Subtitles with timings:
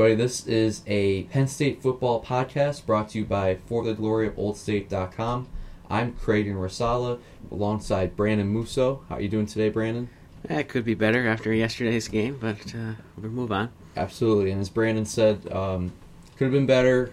[0.00, 0.22] Everybody.
[0.22, 4.36] This is a Penn State football podcast brought to you by For the Glory of
[4.36, 5.46] OldState.com.
[5.90, 7.18] I'm Creighton Rosala
[7.50, 9.04] alongside Brandon Musso.
[9.10, 10.08] How are you doing today, Brandon?
[10.48, 13.72] Eh, It could be better after yesterday's game, but uh, we'll move on.
[13.94, 14.50] Absolutely.
[14.50, 15.92] And as Brandon said, um,
[16.38, 17.12] could have been better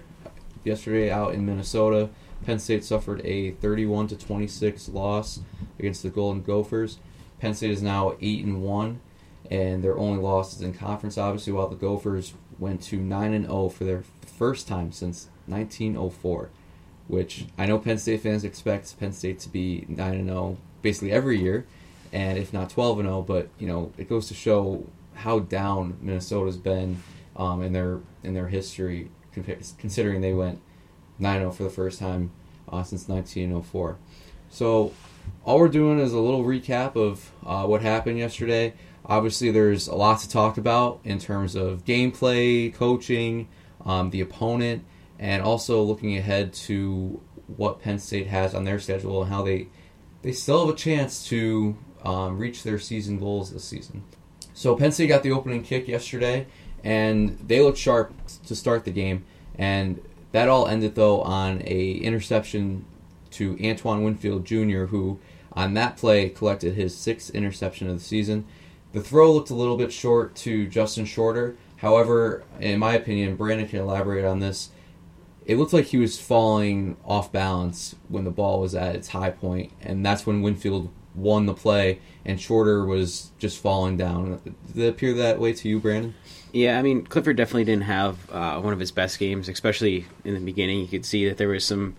[0.63, 2.07] yesterday out in Minnesota.
[2.45, 5.41] Penn State suffered a 31 to 26 loss
[5.77, 6.99] against the Golden Gophers.
[7.41, 9.01] Penn State is now 8 and 1
[9.49, 13.45] and their only loss is in conference obviously while the Gophers went to 9 and
[13.45, 16.49] 0 for their first time since 1904,
[17.07, 21.11] which I know Penn State fans expect Penn State to be 9 and 0 basically
[21.11, 21.65] every year
[22.13, 25.97] and if not 12 and 0, but you know, it goes to show how down
[26.01, 27.01] Minnesota's been
[27.35, 29.09] um, in their in their history,
[29.77, 30.61] considering they went
[31.19, 32.31] 9-0 for the first time
[32.69, 33.97] uh, since 1904.
[34.49, 34.93] So
[35.43, 38.73] all we're doing is a little recap of uh, what happened yesterday.
[39.07, 43.47] Obviously, there's a lot to talk about in terms of gameplay, coaching,
[43.85, 44.83] um, the opponent,
[45.17, 49.69] and also looking ahead to what Penn State has on their schedule and how they
[50.23, 54.03] they still have a chance to um, reach their season goals this season.
[54.53, 56.47] So Penn State got the opening kick yesterday,
[56.83, 58.13] and they looked sharp
[58.47, 59.23] to start the game.
[59.57, 60.01] And
[60.33, 62.85] that all ended though on a interception
[63.31, 65.19] to Antoine Winfield Jr., who
[65.53, 68.45] on that play collected his sixth interception of the season.
[68.93, 71.57] The throw looked a little bit short to Justin Shorter.
[71.77, 74.69] However, in my opinion, Brandon can elaborate on this.
[75.45, 79.29] It looked like he was falling off balance when the ball was at its high
[79.29, 84.39] point, and that's when Winfield won the play, and Shorter was just falling down.
[84.67, 86.15] Did it appear that way to you, Brandon?
[86.51, 90.33] Yeah, I mean, Clifford definitely didn't have uh, one of his best games, especially in
[90.33, 90.79] the beginning.
[90.79, 91.95] You could see that there was some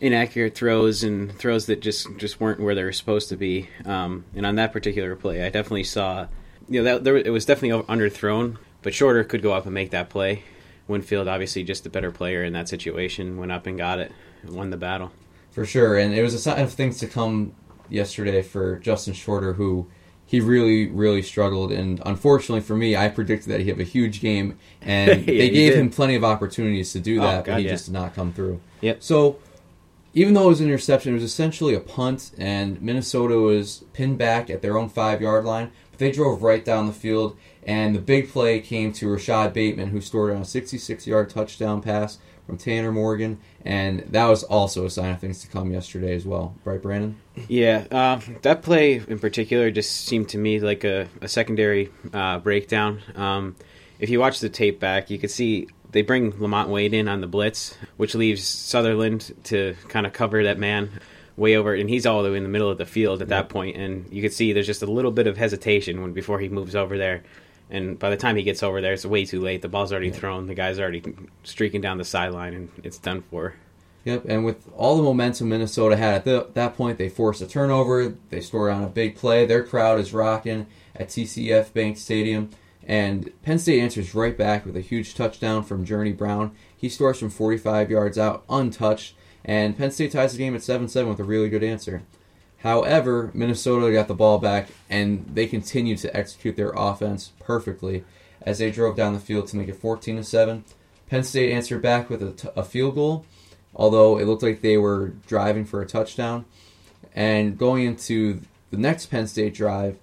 [0.00, 3.68] inaccurate throws and throws that just just weren't where they were supposed to be.
[3.84, 6.26] Um, and on that particular play, I definitely saw,
[6.68, 9.90] you know, that there, it was definitely underthrown, but Shorter could go up and make
[9.90, 10.42] that play.
[10.86, 14.10] Winfield, obviously, just the better player in that situation, went up and got it,
[14.42, 15.12] and won the battle.
[15.50, 17.52] For sure, and it was a sign of things to come
[17.90, 19.88] yesterday for Justin Shorter, who
[20.24, 21.72] he really, really struggled.
[21.72, 25.50] And unfortunately for me, I predicted that he'd have a huge game, and Yeah, they
[25.50, 25.78] gave did.
[25.78, 27.70] him plenty of opportunities to do Oh, that, but he yeah.
[27.72, 28.60] just did not come through.
[28.82, 29.02] Yep.
[29.02, 29.38] So,
[30.18, 34.18] even though it was an interception, it was essentially a punt, and Minnesota was pinned
[34.18, 35.70] back at their own five yard line.
[35.92, 39.90] But they drove right down the field, and the big play came to Rashad Bateman,
[39.90, 44.86] who scored on a 66 yard touchdown pass from Tanner Morgan, and that was also
[44.86, 46.56] a sign of things to come yesterday as well.
[46.64, 47.16] Right, Brandon?
[47.46, 52.40] Yeah, uh, that play in particular just seemed to me like a, a secondary uh,
[52.40, 53.02] breakdown.
[53.14, 53.54] Um,
[54.00, 57.20] if you watch the tape back, you could see they bring Lamont Wade in on
[57.20, 60.90] the blitz, which leaves Sutherland to kind of cover that man
[61.36, 63.48] way over, and he's all the way in the middle of the field at that
[63.48, 66.48] point, and you can see there's just a little bit of hesitation when before he
[66.48, 67.22] moves over there.
[67.70, 69.60] And by the time he gets over there, it's way too late.
[69.60, 70.46] The ball's already thrown.
[70.46, 71.02] The guy's already
[71.44, 73.54] streaking down the sideline, and it's done for.
[74.04, 77.46] Yep, and with all the momentum Minnesota had at the, that point, they force a
[77.46, 78.14] turnover.
[78.30, 79.44] They score on a big play.
[79.44, 80.66] Their crowd is rocking
[80.96, 82.50] at TCF Bank Stadium.
[82.88, 86.52] And Penn State answers right back with a huge touchdown from Journey Brown.
[86.74, 89.14] He scores from 45 yards out, untouched.
[89.44, 92.02] And Penn State ties the game at 7 7 with a really good answer.
[92.62, 98.04] However, Minnesota got the ball back, and they continued to execute their offense perfectly
[98.42, 100.64] as they drove down the field to make it 14 7.
[101.08, 103.26] Penn State answered back with a, t- a field goal,
[103.74, 106.46] although it looked like they were driving for a touchdown.
[107.14, 108.40] And going into
[108.70, 109.98] the next Penn State drive,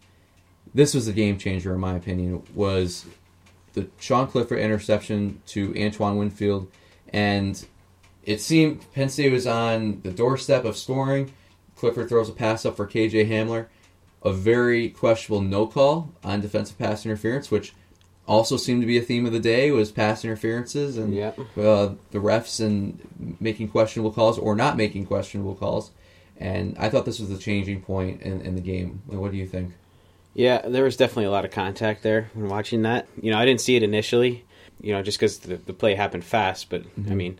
[0.75, 2.43] this was the game changer in my opinion.
[2.53, 3.05] Was
[3.73, 6.69] the Sean Clifford interception to Antoine Winfield,
[7.09, 7.65] and
[8.23, 11.33] it seemed Penn State was on the doorstep of scoring.
[11.75, 13.67] Clifford throws a pass up for KJ Hamler,
[14.23, 17.73] a very questionable no call on defensive pass interference, which
[18.27, 21.33] also seemed to be a theme of the day was pass interferences and Yeah.
[21.57, 22.99] uh, the refs and
[23.39, 25.91] making questionable calls or not making questionable calls.
[26.37, 29.01] And I thought this was the changing point in, in the game.
[29.05, 29.73] What do you think?
[30.35, 33.07] Yeah, there was definitely a lot of contact there when watching that.
[33.21, 34.43] You know, I didn't see it initially,
[34.81, 36.69] you know, just because the, the play happened fast.
[36.69, 37.39] But I mean,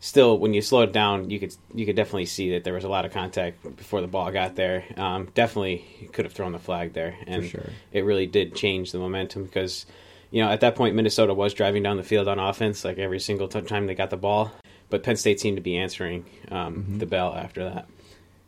[0.00, 2.84] still, when you slow it down, you could you could definitely see that there was
[2.84, 4.84] a lot of contact before the ball got there.
[4.98, 7.70] Um, definitely could have thrown the flag there, and sure.
[7.90, 9.86] it really did change the momentum because,
[10.30, 13.20] you know, at that point Minnesota was driving down the field on offense like every
[13.20, 14.52] single t- time they got the ball,
[14.90, 17.86] but Penn State seemed to be answering um, the bell after that.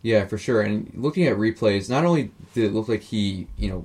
[0.02, 0.62] Yeah, for sure.
[0.62, 3.84] And looking at replays, not only did it look like he, you know,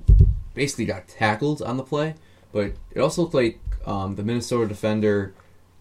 [0.54, 2.16] basically got tackled on the play,
[2.52, 5.34] but it also looked like um, the Minnesota defender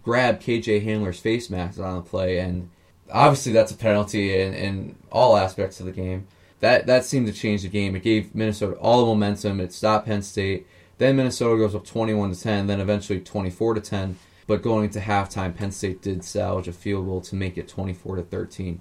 [0.02, 2.70] grabbed KJ Hamler's face mask on the play, and
[3.10, 6.26] obviously that's a penalty in, in all aspects of the game.
[6.60, 7.94] That that seemed to change the game.
[7.96, 9.60] It gave Minnesota all the momentum.
[9.60, 10.66] It stopped Penn State.
[10.98, 14.16] Then Minnesota goes up 21 to 10, then eventually 24 to 10.
[14.46, 18.16] But going into halftime, Penn State did salvage a field goal to make it 24
[18.16, 18.80] to 13.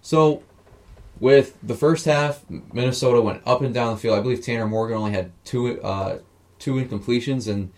[0.00, 0.42] So,
[1.24, 4.18] with the first half, Minnesota went up and down the field.
[4.18, 6.18] I believe Tanner Morgan only had two uh,
[6.58, 7.72] two incompletions, and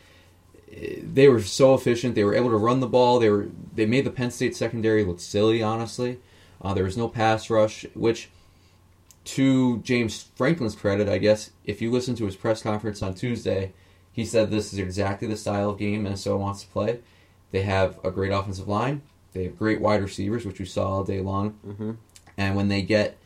[0.73, 2.17] eh, they were so efficient.
[2.17, 3.21] They were able to run the ball.
[3.21, 5.63] They were they made the Penn State secondary look silly.
[5.63, 6.19] Honestly,
[6.61, 8.31] uh, there was no pass rush, which
[9.27, 13.75] to James Franklin's credit, I guess, if you listen to his press conference on Tuesday,
[14.11, 16.99] he said this is exactly the style of game Minnesota wants to play.
[17.53, 19.03] They have a great offensive line.
[19.35, 21.61] They have great wide receivers, which we saw all day long.
[21.65, 21.93] Mm-hmm.
[22.37, 23.17] And when they get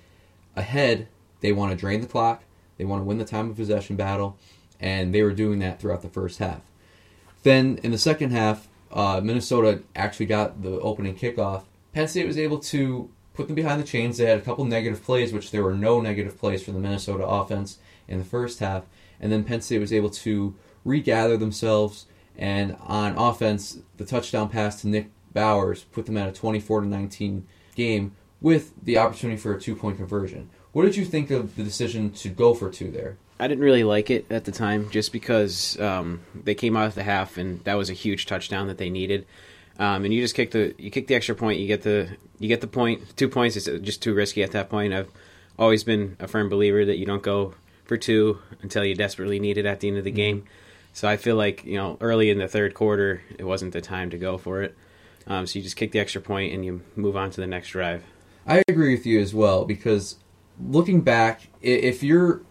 [0.57, 1.09] ahead,
[1.41, 2.43] they want to drain the clock.
[2.79, 4.39] They want to win the time of possession battle,
[4.79, 6.63] and they were doing that throughout the first half.
[7.43, 11.65] Then in the second half, uh, Minnesota actually got the opening kickoff.
[11.93, 14.19] Penn State was able to put them behind the chains.
[14.19, 17.25] They had a couple negative plays, which there were no negative plays for the Minnesota
[17.25, 18.85] offense in the first half.
[19.21, 20.55] And then Penn State was able to
[20.85, 22.07] regather themselves.
[22.37, 26.87] And on offense, the touchdown pass to Nick Bowers put them at a 24 to
[26.87, 30.51] 19 game with the opportunity for a two point conversion.
[30.73, 33.17] What did you think of the decision to go for two there?
[33.39, 36.95] I didn't really like it at the time, just because um, they came out of
[36.95, 39.27] the half and that was a huge touchdown that they needed.
[39.79, 42.09] Um, and you just kick the you kick the extra point, you get the
[42.39, 43.17] you get the point.
[43.17, 44.93] Two points is just too risky at that point.
[44.93, 45.11] I've
[45.59, 47.55] always been a firm believer that you don't go
[47.85, 50.45] for two until you desperately need it at the end of the game.
[50.93, 54.11] So I feel like you know early in the third quarter, it wasn't the time
[54.11, 54.77] to go for it.
[55.27, 57.71] Um, so you just kick the extra point and you move on to the next
[57.71, 58.05] drive.
[58.47, 60.17] I agree with you as well because
[60.61, 62.43] looking back, if you're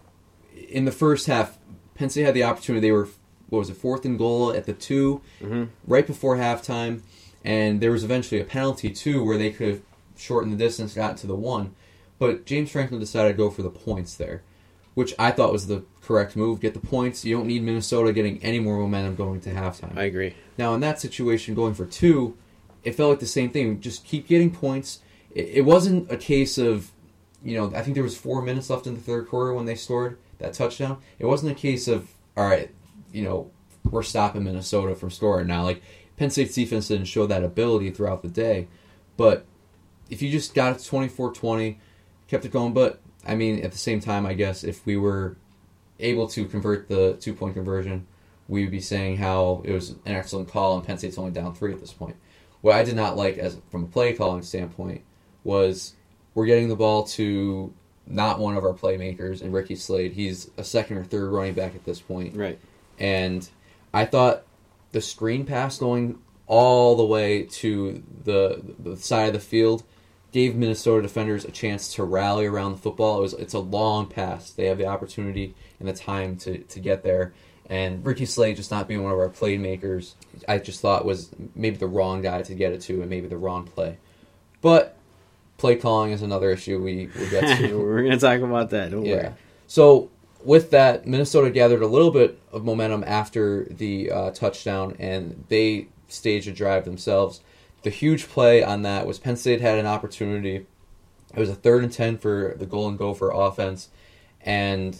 [0.68, 1.58] in the first half,
[1.94, 2.86] Penn State had the opportunity.
[2.86, 3.08] They were
[3.48, 5.64] what was it, fourth and goal at the 2 Mm-hmm.
[5.86, 7.00] right before halftime,
[7.44, 9.82] and there was eventually a penalty too where they could have
[10.16, 11.74] shortened the distance, got to the one,
[12.20, 14.42] but James Franklin decided to go for the points there,
[14.94, 16.60] which I thought was the correct move.
[16.60, 17.24] Get the points.
[17.24, 19.96] You don't need Minnesota getting any more momentum going to halftime.
[19.96, 20.34] I agree.
[20.56, 22.36] Now, in that situation, going for two,
[22.84, 23.80] it felt like the same thing.
[23.80, 25.00] Just keep getting points.
[25.34, 26.90] It, it wasn't a case of,
[27.42, 29.74] you know, I think there was four minutes left in the third quarter when they
[29.74, 30.98] scored that touchdown.
[31.18, 32.70] It wasn't a case of, all right,
[33.12, 33.50] you know,
[33.84, 35.62] we're stopping Minnesota from scoring now.
[35.62, 35.82] Like
[36.16, 38.68] Penn State's defense didn't show that ability throughout the day,
[39.16, 39.46] but
[40.10, 41.76] if you just got it to 24-20,
[42.28, 42.72] kept it going.
[42.72, 45.36] But I mean, at the same time, I guess if we were
[45.98, 48.06] able to convert the two point conversion,
[48.48, 51.54] we would be saying how it was an excellent call and Penn State's only down
[51.54, 52.16] three at this point.
[52.62, 55.02] What I did not like as from a play calling standpoint
[55.44, 55.94] was
[56.34, 57.72] we're getting the ball to
[58.06, 60.12] not one of our playmakers and Ricky Slade.
[60.12, 62.36] He's a second or third running back at this point.
[62.36, 62.58] Right.
[62.98, 63.48] And
[63.94, 64.44] I thought
[64.92, 69.84] the screen pass going all the way to the the side of the field
[70.32, 73.18] gave Minnesota defenders a chance to rally around the football.
[73.18, 74.50] It was it's a long pass.
[74.50, 77.32] They have the opportunity and the time to, to get there.
[77.68, 80.14] And Ricky Slade just not being one of our playmakers,
[80.48, 83.36] I just thought was maybe the wrong guy to get it to and maybe the
[83.36, 83.98] wrong play.
[84.60, 84.96] But
[85.60, 87.78] play calling is another issue we will get to.
[87.78, 88.90] We're gonna talk about that.
[88.90, 89.14] Don't Yeah.
[89.16, 89.32] worry.
[89.66, 90.10] So
[90.42, 95.88] with that, Minnesota gathered a little bit of momentum after the uh, touchdown, and they
[96.08, 97.40] staged a drive themselves.
[97.82, 100.66] The huge play on that was Penn State had an opportunity.
[101.34, 103.90] It was a third and ten for the Golden Gopher offense,
[104.42, 104.96] and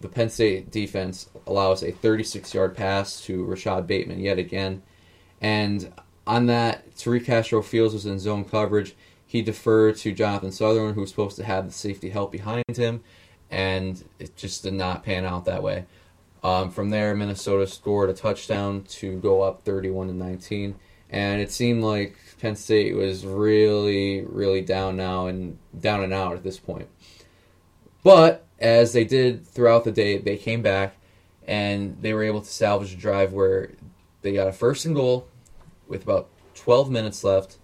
[0.00, 4.82] the Penn State defense allows a 36-yard pass to Rashad Bateman yet again.
[5.40, 5.92] And
[6.26, 8.94] on that, Tariq Castro Fields was in zone coverage.
[9.30, 13.04] He deferred to Jonathan Sutherland, who was supposed to have the safety help behind him,
[13.48, 15.84] and it just did not pan out that way.
[16.42, 20.74] Um, from there, Minnesota scored a touchdown to go up 31 to 19,
[21.10, 26.32] and it seemed like Penn State was really, really down now and down and out
[26.32, 26.88] at this point.
[28.02, 30.96] But as they did throughout the day, they came back
[31.46, 33.70] and they were able to salvage a drive where
[34.22, 35.28] they got a first and goal
[35.86, 37.58] with about 12 minutes left.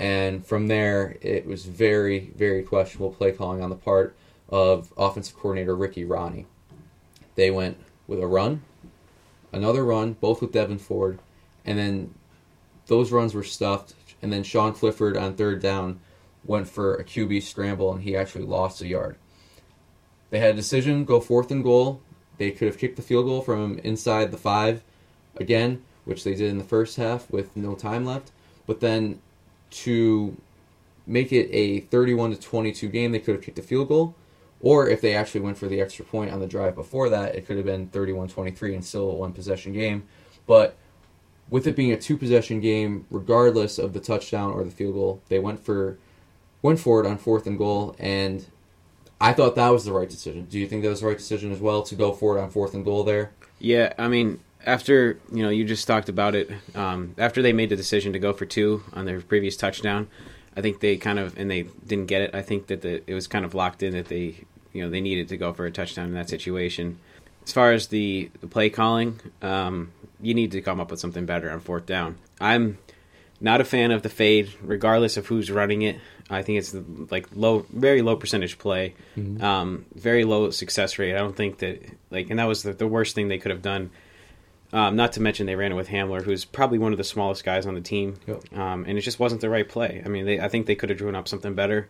[0.00, 4.16] And from there, it was very, very questionable play calling on the part
[4.48, 6.46] of offensive coordinator Ricky Rahne.
[7.34, 7.76] They went
[8.06, 8.62] with a run,
[9.52, 11.18] another run, both with Devyn Ford,
[11.66, 12.14] and then
[12.86, 13.94] those runs were stuffed.
[14.22, 16.00] And then Sean Clifford on third down
[16.46, 19.16] went for a QB scramble, and he actually lost a yard.
[20.30, 22.00] They had a decision go fourth and goal.
[22.38, 24.82] They could have kicked the field goal from inside the five
[25.36, 28.30] again, which they did in the first half with no time left.
[28.66, 29.20] But then
[29.70, 30.36] to
[31.06, 34.14] make it a 31 to 22 game, they could have kicked a field goal.
[34.62, 37.46] Or if they actually went for the extra point on the drive before that, it
[37.46, 40.06] could have been 31 23 and still a one possession game.
[40.46, 40.76] But
[41.48, 45.22] with it being a two possession game, regardless of the touchdown or the field goal,
[45.28, 45.98] they went for
[46.62, 48.46] went for it on fourth and goal, and
[49.20, 50.44] I thought that was the right decision.
[50.44, 52.50] Do you think that was the right decision as well to go for it on
[52.50, 53.32] fourth and goal there?
[53.58, 56.50] Yeah, I mean, after you know, you just talked about it.
[56.74, 60.08] Um, after they made the decision to go for two on their previous touchdown,
[60.56, 62.34] I think they kind of and they didn't get it.
[62.34, 65.00] I think that the, it was kind of locked in that they you know they
[65.00, 66.98] needed to go for a touchdown in that situation.
[67.44, 71.24] As far as the, the play calling, um, you need to come up with something
[71.24, 72.18] better on fourth down.
[72.40, 72.78] I'm
[73.40, 75.98] not a fan of the fade, regardless of who's running it.
[76.28, 76.76] I think it's
[77.10, 79.42] like low, very low percentage play, mm-hmm.
[79.42, 81.14] um, very low success rate.
[81.14, 83.62] I don't think that like, and that was the, the worst thing they could have
[83.62, 83.90] done.
[84.72, 87.44] Um, not to mention they ran it with Hamler, who's probably one of the smallest
[87.44, 88.40] guys on the team, yep.
[88.56, 90.00] um, and it just wasn't the right play.
[90.04, 91.88] I mean, they, I think they could have drawn up something better.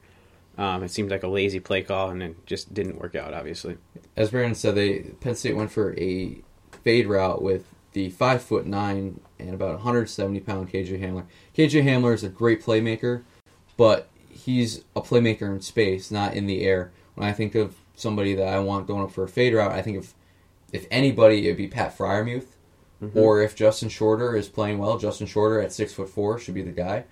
[0.56, 3.34] Um, it seemed like a lazy play call, and it just didn't work out.
[3.34, 3.76] Obviously,
[4.16, 6.38] as Brandon said, they Penn State went for a
[6.82, 11.26] fade route with the five foot nine and about 170 pound KJ Hamler.
[11.56, 13.22] KJ Hamler is a great playmaker,
[13.76, 16.92] but he's a playmaker in space, not in the air.
[17.14, 19.82] When I think of somebody that I want going up for a fade route, I
[19.82, 20.14] think of
[20.72, 22.46] if anybody, it'd be Pat Freiermuth,
[23.02, 23.18] mm-hmm.
[23.18, 26.62] or if Justin Shorter is playing well, Justin Shorter at six foot four should be
[26.62, 27.04] the guy.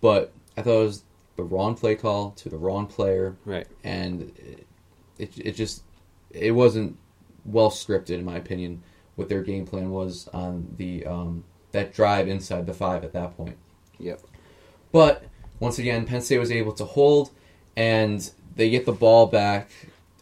[0.00, 1.02] But I thought it was
[1.36, 3.66] the wrong play call to the wrong player, right?
[3.84, 4.32] And
[5.18, 5.82] it it just
[6.30, 6.96] it wasn't
[7.44, 8.82] well scripted in my opinion.
[9.16, 13.36] What their game plan was on the um, that drive inside the five at that
[13.36, 13.56] point.
[13.98, 14.20] Yep.
[14.92, 15.24] But
[15.58, 17.30] once again, Penn State was able to hold,
[17.76, 19.70] and they get the ball back.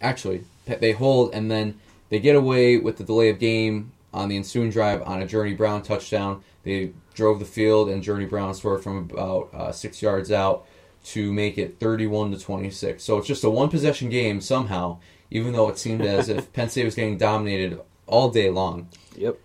[0.01, 4.37] Actually, they hold, and then they get away with the delay of game on the
[4.37, 6.43] ensuing drive on a Journey Brown touchdown.
[6.63, 10.67] They drove the field, and Journey Brown scored from about uh, six yards out
[11.05, 13.03] to make it 31 to 26.
[13.03, 14.99] So it's just a one possession game somehow,
[15.31, 18.89] even though it seemed as if Penn State was getting dominated all day long.
[19.17, 19.39] Yep.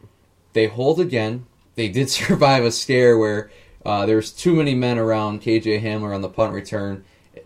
[0.53, 1.45] They hold again.
[1.75, 3.51] They did survive a scare where
[3.85, 7.03] uh, there's too many men around KJ Hamler on the punt return.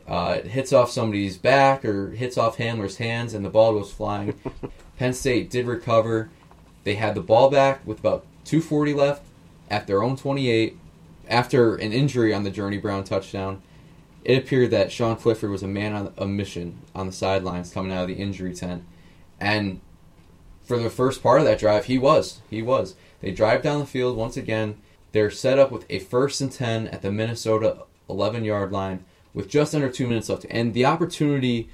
[0.08, 3.92] Uh, it hits off somebody's back or hits off Hamler's hands, and the ball goes
[3.92, 4.38] flying.
[4.98, 6.30] Penn State did recover.
[6.84, 9.24] They had the ball back with about 2:40 left
[9.70, 10.78] at their own 28
[11.30, 13.62] after an injury on the Journey Brown touchdown.
[14.24, 17.92] It appeared that Sean Clifford was a man on a mission on the sidelines coming
[17.92, 18.84] out of the injury tent,
[19.40, 19.80] and
[20.64, 22.42] for the first part of that drive, he was.
[22.50, 22.96] He was.
[23.22, 24.76] They drive down the field once again.
[25.12, 29.50] They're set up with a first and 10 at the Minnesota 11 yard line with
[29.50, 30.46] just under two minutes left.
[30.50, 31.70] And the opportunity,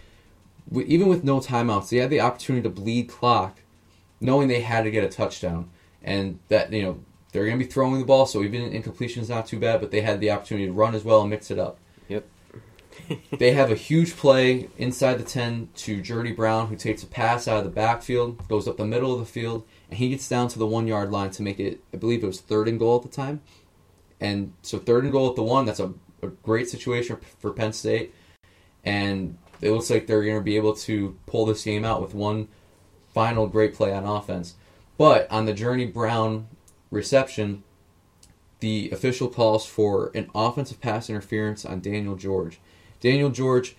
[0.74, 3.60] even with no timeouts, they had the opportunity to bleed clock,
[4.20, 5.70] knowing they had to get a touchdown.
[6.02, 7.00] And that, you know,
[7.32, 9.82] they're going to be throwing the ball, so even an incompletion is not too bad,
[9.82, 11.78] but they had the opportunity to run as well and mix it up.
[12.08, 12.26] Yep.
[13.38, 17.48] they have a huge play inside the 10 to Journey Brown, who takes a pass
[17.48, 20.48] out of the backfield, goes up the middle of the field, and he gets down
[20.50, 21.82] to the one yard line to make it.
[21.94, 23.42] I believe it was third and goal at the time,
[24.20, 25.66] and so third and goal at the one.
[25.66, 28.14] That's a, a great situation for Penn State,
[28.84, 32.14] and it looks like they're going to be able to pull this game out with
[32.14, 32.48] one
[33.14, 34.56] final great play on offense.
[34.98, 36.48] But on the Journey Brown
[36.92, 37.64] reception,
[38.60, 42.60] the official calls for an offensive pass interference on Daniel George.
[43.00, 43.76] Daniel George,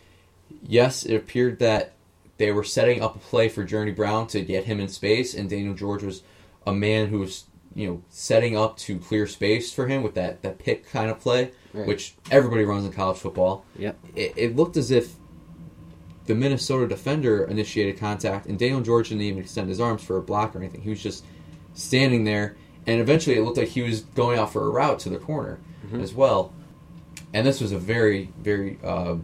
[0.66, 1.92] yes, it appeared that
[2.38, 5.50] they were setting up a play for Journey Brown to get him in space, and
[5.50, 6.22] Daniel George was
[6.66, 7.44] a man who was
[7.74, 11.20] you know setting up to clear space for him with that that pick kind of
[11.20, 11.86] play, right.
[11.86, 13.64] which everybody runs in college football.
[13.78, 13.98] Yep.
[14.16, 15.14] It, it, looked as if
[16.30, 20.22] the Minnesota defender initiated contact, and Daniel George didn't even extend his arms for a
[20.22, 20.80] block or anything.
[20.80, 21.24] He was just
[21.74, 22.54] standing there,
[22.86, 25.58] and eventually it looked like he was going out for a route to the corner
[25.84, 26.00] mm-hmm.
[26.00, 26.52] as well.
[27.34, 29.16] And this was a very very uh,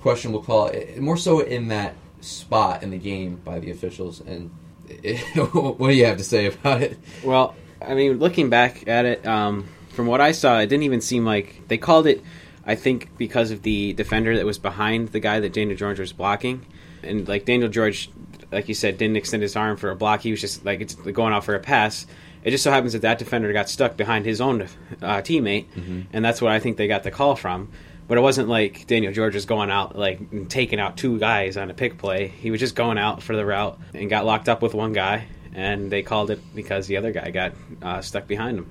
[0.00, 4.20] questionable call, more so in that spot in the game by the officials.
[4.20, 4.52] And
[4.88, 5.18] it,
[5.52, 6.96] what do you have to say about it?
[7.24, 11.00] Well, I mean, looking back at it, um, from what I saw, it didn't even
[11.00, 12.22] seem like they called it.
[12.64, 16.12] I think because of the defender that was behind the guy that Daniel George was
[16.12, 16.64] blocking,
[17.02, 18.10] and like Daniel George,
[18.50, 20.20] like you said, didn't extend his arm for a block.
[20.20, 22.06] He was just like it's going out for a pass.
[22.44, 26.02] It just so happens that that defender got stuck behind his own uh, teammate, mm-hmm.
[26.12, 27.70] and that's what I think they got the call from.
[28.08, 31.70] But it wasn't like Daniel George was going out like taking out two guys on
[31.70, 32.28] a pick play.
[32.28, 35.26] He was just going out for the route and got locked up with one guy,
[35.54, 38.70] and they called it because the other guy got uh, stuck behind him.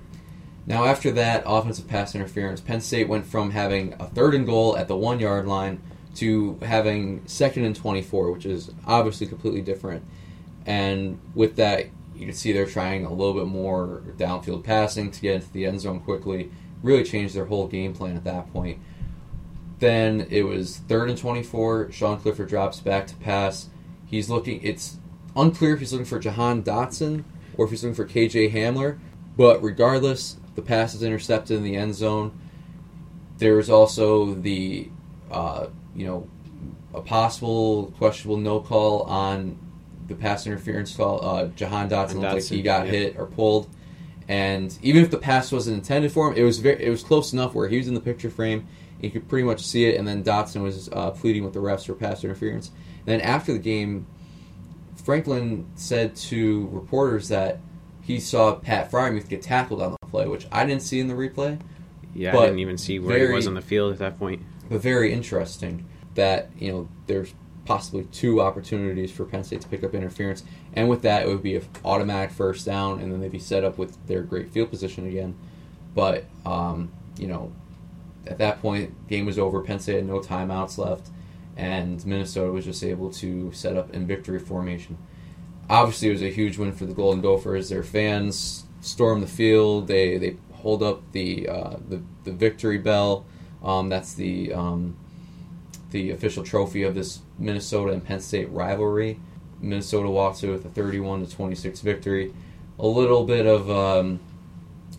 [0.65, 4.77] Now, after that offensive pass interference, Penn State went from having a third and goal
[4.77, 5.81] at the one yard line
[6.15, 10.03] to having second and 24, which is obviously completely different.
[10.65, 15.21] And with that, you can see they're trying a little bit more downfield passing to
[15.21, 16.51] get into the end zone quickly.
[16.83, 18.79] Really changed their whole game plan at that point.
[19.79, 21.91] Then it was third and 24.
[21.91, 23.69] Sean Clifford drops back to pass.
[24.05, 24.97] He's looking, it's
[25.35, 27.23] unclear if he's looking for Jahan Dotson
[27.57, 28.99] or if he's looking for KJ Hamler.
[29.35, 32.37] But regardless, the pass is intercepted in the end zone.
[33.37, 34.89] There's also the,
[35.31, 36.27] uh, you know,
[36.93, 39.57] a possible questionable no call on
[40.07, 41.25] the pass interference call.
[41.25, 42.91] Uh, Jahan Dotson looked like he got yeah.
[42.91, 43.69] hit or pulled,
[44.27, 47.33] and even if the pass wasn't intended for him, it was very it was close
[47.33, 48.67] enough where he was in the picture frame.
[48.99, 51.85] You could pretty much see it, and then Dotson was uh, pleading with the refs
[51.85, 52.67] for pass interference.
[52.99, 54.05] And then after the game,
[55.03, 57.59] Franklin said to reporters that
[58.01, 61.13] he saw Pat Freiermuth get tackled on the play, which I didn't see in the
[61.13, 61.59] replay.
[62.13, 64.41] Yeah, I didn't even see where he was on the field at that point.
[64.69, 67.33] but very interesting that you know there's
[67.65, 70.43] possibly two opportunities for Penn State to pick up interference,
[70.73, 73.63] and with that it would be an automatic first down, and then they'd be set
[73.63, 75.35] up with their great field position again.
[75.95, 77.53] But um, you know,
[78.27, 79.61] at that point, game was over.
[79.61, 81.09] Penn State had no timeouts left,
[81.55, 84.97] and Minnesota was just able to set up in victory formation.
[85.71, 87.69] Obviously, it was a huge win for the Golden Gophers.
[87.69, 89.87] Their fans storm the field.
[89.87, 93.25] They they hold up the uh, the, the victory bell.
[93.63, 94.97] Um, that's the um,
[95.91, 99.19] the official trophy of this Minnesota and Penn State rivalry.
[99.61, 102.33] Minnesota walks away with a 31 to 26 victory.
[102.79, 104.19] A little bit of um,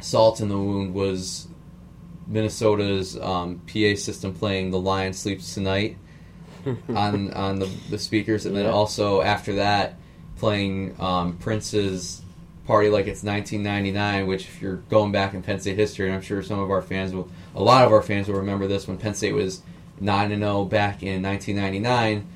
[0.00, 1.48] salt in the wound was
[2.26, 5.98] Minnesota's um, PA system playing "The Lion Sleeps Tonight"
[6.88, 8.70] on on the, the speakers, and then Yeah.
[8.70, 9.98] also after that
[10.42, 12.20] playing um, Prince's
[12.66, 16.20] "Party Like It's 1999," which if you're going back in Penn State history, and I'm
[16.20, 18.98] sure some of our fans will, a lot of our fans will remember this when
[18.98, 19.62] Penn State was
[20.00, 22.26] nine and zero back in 1999.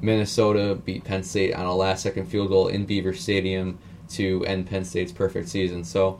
[0.00, 3.78] Minnesota beat Penn State on a last-second field goal in Beaver Stadium
[4.08, 5.84] to end Penn State's perfect season.
[5.84, 6.18] So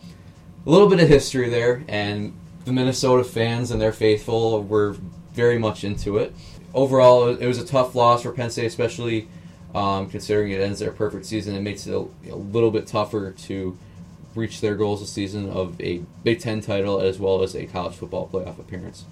[0.65, 4.95] a little bit of history there, and the Minnesota fans and their faithful were
[5.33, 6.37] very much into it.
[6.73, 9.27] Overall, it was a tough loss for Penn State, especially
[9.75, 11.55] um, considering it ends their perfect season.
[11.55, 13.77] It makes it a, a little bit tougher to
[14.35, 17.95] reach their goals this season of a Big Ten title as well as a college
[17.95, 19.05] football playoff appearance.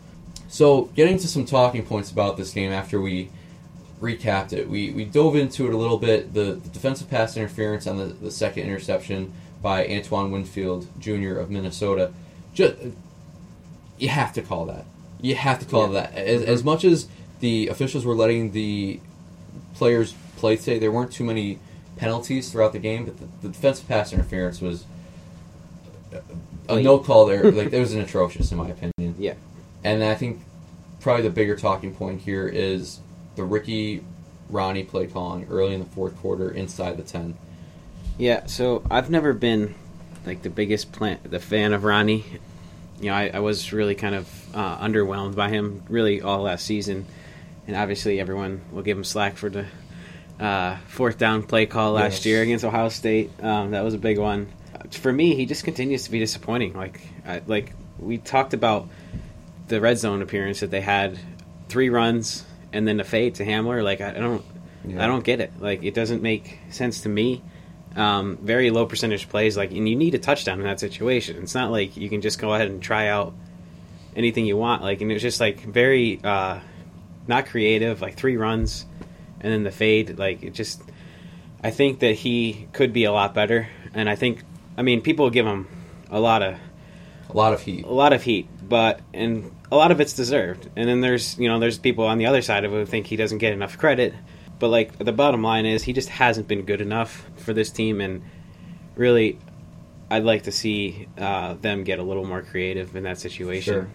[0.49, 3.31] So, getting to some talking points about this game after we
[4.01, 6.33] recapped it, we, we dove into it a little bit.
[6.35, 9.33] The, the defensive pass interference on the, the second interception
[9.63, 11.37] by Antoine Winfield Jr.
[11.39, 12.13] of Minnesota.
[12.55, 12.77] Just,
[13.99, 14.87] you have to call that.
[15.21, 16.01] You have to call Yeah.
[16.01, 16.15] that.
[16.15, 17.07] As, as much as
[17.41, 19.01] the officials were letting the
[19.75, 21.59] players play today, there weren't too many
[21.97, 24.85] penalties throughout the game, but the, the defensive pass interference was
[26.69, 27.51] a no call there.
[27.53, 29.15] Like it was an atrocious, in my opinion.
[29.19, 29.35] Yeah.
[29.85, 30.41] And I think
[31.01, 33.01] probably the bigger talking point here is
[33.37, 34.03] the Ricky
[34.51, 37.37] Rahne play calling early in the fourth quarter inside the ten.
[38.19, 39.75] Yeah, so I've never been
[40.27, 42.23] like the biggest plant, the fan of Rahne.
[43.01, 46.67] You know, I, I was really kind of uh, underwhelmed by him really all last
[46.67, 47.07] season,
[47.67, 49.67] and obviously everyone will give him slack for the
[50.41, 52.27] uh, fourth down play call last Yes.
[52.27, 53.31] year against Ohio State.
[53.43, 54.49] Um, that was a big one.
[54.93, 56.73] For me, he just continues to be disappointing.
[56.73, 58.89] Like, I, like we talked about
[59.69, 61.19] the red zone appearance that they had,
[61.69, 63.85] three runs and then a fade to Hamler.
[63.85, 64.45] Like, I, don't,
[64.85, 65.05] Yeah.
[65.05, 65.53] I don't get it.
[65.61, 67.43] Like, it doesn't make sense to me.
[67.95, 71.37] Um, very low percentage plays, like, and you need a touchdown in that situation.
[71.43, 73.35] It's not like you can just go ahead and try out
[74.17, 74.83] anything you want.
[74.83, 76.61] Like, and it was just like very uh,
[77.29, 78.01] not creative.
[78.01, 78.87] Like three runs,
[79.41, 80.19] and then the fade.
[80.19, 80.83] Like it just.
[81.63, 84.45] I think that he could be a lot better, and I think,
[84.79, 85.69] I mean, people give him
[86.11, 86.57] a lot of
[87.29, 87.85] A lot of heat.
[87.85, 90.71] a lot of heat, but and a lot of it's deserved.
[90.75, 93.07] And then there's you know there's people on the other side of it who think
[93.09, 94.15] he doesn't get enough credit.
[94.59, 98.01] But like the bottom line is he just hasn't been good enough for this team,
[98.01, 98.23] and
[98.97, 99.39] really,
[100.11, 103.75] I'd like to see uh, them get a little more creative in that situation.
[103.75, 103.89] Sure.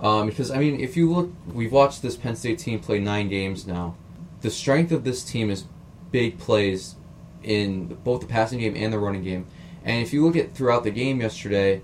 [0.00, 3.28] Um, because I mean, if you look, we've watched this Penn State team play nine
[3.28, 3.94] games now.
[4.40, 5.64] The strength of this team is
[6.10, 6.96] big plays
[7.42, 9.46] in both the passing game and the running game.
[9.84, 11.82] And if you look at throughout the game yesterday,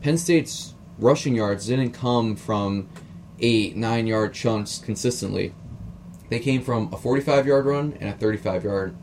[0.00, 2.88] Penn State's rushing yards didn't come from
[3.40, 5.54] eight, nine yard chunks consistently.
[6.28, 8.96] They came from a 45 yard run and a 35 yard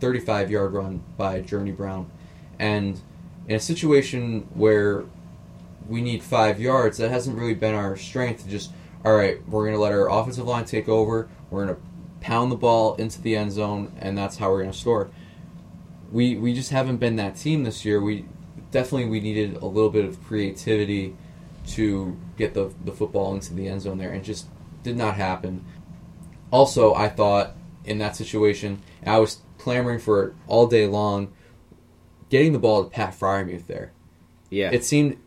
[0.00, 2.10] 35 yard run by Journey Brown.
[2.58, 3.00] And
[3.46, 5.04] in a situation where
[5.88, 8.72] we need five yards, that hasn't really been our strength just,
[9.04, 11.82] all right, we're going to let our offensive line take over, we're going to
[12.20, 15.10] pound the ball into the end zone, and that's how we're going to score.
[16.10, 18.00] We, we just haven't been that team this year.
[18.00, 18.24] We
[18.70, 21.16] definitely we needed a little bit of creativity
[21.68, 24.46] to get the, the football into the end zone there, and just
[24.82, 25.64] did not happen.
[26.50, 27.54] Also, I thought
[27.84, 31.32] in that situation, I was clamoring for it all day long,
[32.30, 33.92] getting the ball to Pat Freiermuth there.
[34.50, 35.18] Yeah, It seemed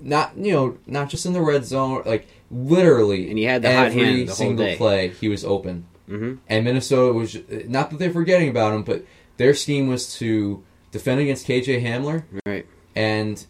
[0.00, 3.28] not you know not just in the red zone, like literally.
[3.28, 4.76] And he had the hot every hand the single day.
[4.76, 9.04] play he was open, hmm and Minnesota was not that they're forgetting about him, but
[9.36, 12.66] their scheme was to defend against KJ Hamler right.
[12.96, 13.46] and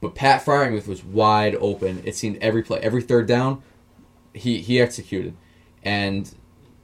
[0.00, 2.02] but Pat Freiermuth was wide open.
[2.04, 3.62] It seemed every play, every third down,
[4.34, 5.34] he he executed,
[5.82, 6.30] and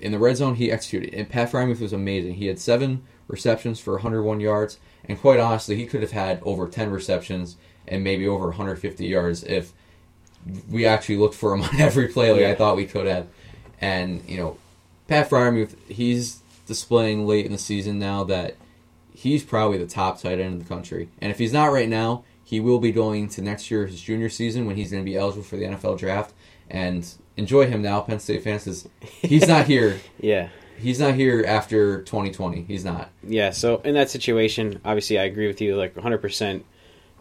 [0.01, 1.13] in the red zone he executed.
[1.15, 2.35] And Pat Freiermuth was amazing.
[2.35, 6.67] He had seven receptions for 101 yards, and quite honestly, he could have had over
[6.67, 9.73] 10 receptions and maybe over 150 yards if
[10.71, 13.27] we actually looked for him on every play like I thought we could have.
[13.81, 14.59] And you know,
[15.11, 18.55] Pat Freiermuth, he's displaying late in the season now that
[19.13, 21.09] he's probably the top tight end in the country.
[21.21, 24.29] And if he's not right now, he will be going to next year, his junior
[24.29, 26.33] season, when he's going to be eligible for the NFL draft.
[26.71, 27.05] And
[27.37, 29.99] enjoy him now, Penn State fans, because he's not here.
[30.21, 30.49] Yeah.
[30.79, 32.63] He's not here after 2020.
[32.63, 33.11] He's not.
[33.23, 36.63] Yeah, so in that situation, obviously I agree with you like 100%.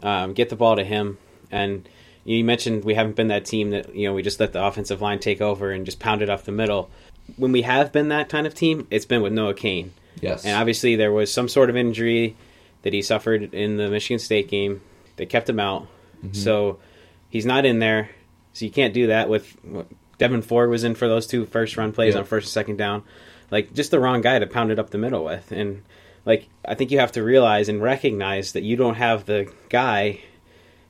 [0.02, 1.18] Um, get the ball to him.
[1.50, 1.86] And
[2.24, 5.02] you mentioned we haven't been that team that, you know, we just let the offensive
[5.02, 6.90] line take over and just pound it off the middle.
[7.36, 9.92] When we have been that kind of team, it's been with Noah Cain.
[10.20, 10.44] Yes.
[10.44, 12.36] And obviously there was some sort of injury
[12.82, 14.80] that he suffered in the Michigan State game.
[15.16, 15.82] that kept him out.
[16.24, 16.32] Mm-hmm.
[16.34, 16.78] So
[17.28, 18.10] he's not in there.
[18.54, 19.54] So you can't do that with
[20.18, 22.20] Devyn Ford was in for those two first run plays Yeah.
[22.20, 23.02] on first and second down.
[23.50, 25.52] Like just the wrong guy to pound it up the middle with.
[25.52, 25.82] And
[26.26, 30.20] like I think you have to realize and recognize that you don't have the guy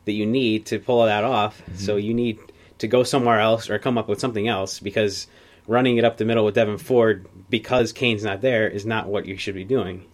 [0.05, 1.61] that you need to pull that off.
[1.62, 1.76] Mm-hmm.
[1.76, 2.38] So you need
[2.79, 5.26] to go somewhere else or come up with something else because
[5.71, 9.25] running it up the middle with Devyn Ford because Cain's not there is not what
[9.25, 10.05] you should be doing.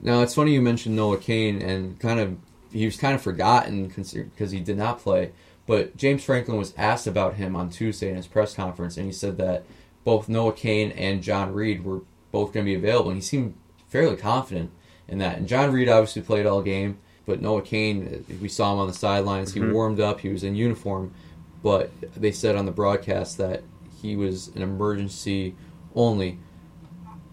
[0.00, 2.38] Now it's funny you mentioned Noah Cain and kind of
[2.72, 5.32] he was kind of forgotten because he did not play.
[5.66, 9.12] But James Franklin was asked about him on Tuesday in his press conference, and he
[9.12, 9.64] said that
[10.04, 12.00] both Noah Cain and John Reid were
[12.32, 13.54] both going to be available, and he seemed
[13.88, 14.70] fairly confident
[15.06, 15.38] in that.
[15.38, 18.92] And John Reid obviously played all game, but Noah Cain, we saw him on the
[18.92, 19.54] sidelines.
[19.54, 19.72] He mm-hmm.
[19.72, 21.14] warmed up, he was in uniform,
[21.62, 23.62] but they said on the broadcast that
[24.04, 25.54] he was an emergency
[25.94, 26.38] only.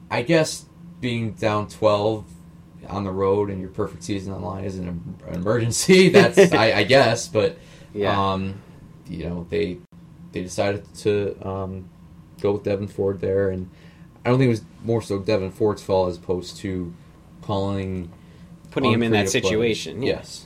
[0.09, 0.65] I guess
[1.01, 2.25] being down 12
[2.87, 4.87] on the road and your perfect season on the line is an,
[5.27, 6.09] an emergency.
[6.17, 7.57] That's I, I guess, but
[7.93, 8.17] Yeah.
[8.33, 8.61] um,
[9.07, 9.79] you know they
[10.31, 11.89] they decided to um,
[12.41, 13.69] go with Devyn Ford there, and
[14.25, 16.93] I don't think it was more so Devyn Ford's fault as opposed to
[17.41, 18.09] calling
[18.71, 20.01] Putting him in that situation.
[20.01, 20.13] yeah.
[20.17, 20.45] Yes.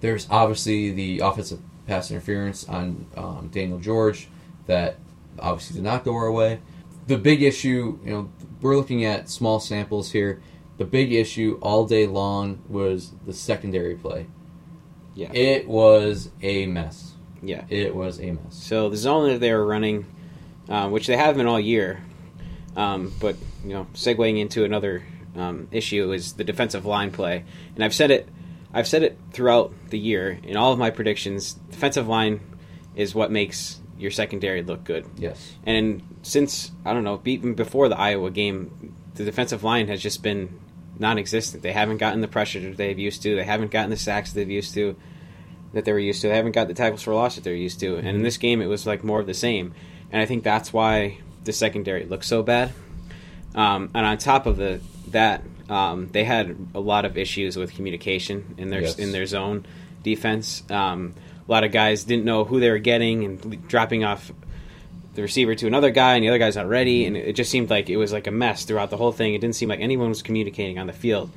[0.00, 1.58] There's obviously the offensive
[1.88, 4.28] pass interference on um, Daniel George
[4.66, 4.96] that
[5.38, 6.60] obviously did not go our way.
[7.06, 10.42] The big issue, you know, we're looking at small samples here.
[10.78, 14.26] The big issue all day long was the secondary play.
[15.14, 15.32] Yeah.
[15.32, 17.14] It was a mess.
[17.42, 17.64] yeah.
[17.68, 18.54] It was a mess.
[18.54, 20.06] So the zone that they were running,
[20.68, 22.02] uh, which they have been all year,
[22.76, 25.02] um, but you know, segueing into another
[25.36, 28.28] um, issue is the defensive line play, and I've said it,
[28.72, 31.54] I've said it throughout the year in all of my predictions.
[31.54, 32.40] Defensive line
[32.94, 35.06] is what makes your secondary look good.
[35.16, 35.52] Yes.
[35.66, 40.22] And since I don't know, even before the Iowa game, the defensive line has just
[40.22, 40.58] been
[40.98, 41.62] non-existent.
[41.62, 43.36] They haven't gotten the pressure that they've used to.
[43.36, 44.96] They haven't gotten the sacks that they've used to,
[45.72, 46.28] that they were used to.
[46.28, 47.96] They haven't got the tackles for loss that they're used to.
[47.96, 49.74] And in this game, it was like more of the same.
[50.12, 52.72] And I think that's why the secondary looks so bad.
[53.54, 57.74] Um, and on top of the that, um, they had a lot of issues with
[57.74, 58.98] communication in their Yes.
[58.98, 59.64] in their zone
[60.02, 60.62] defense.
[60.70, 61.14] Um,
[61.50, 64.30] a lot of guys didn't know who they were getting and dropping off
[65.14, 67.68] the receiver to another guy, and the other guy's not ready, and it just seemed
[67.68, 69.34] like it was like a mess throughout the whole thing.
[69.34, 71.28] It didn't seem like anyone was communicating on the field.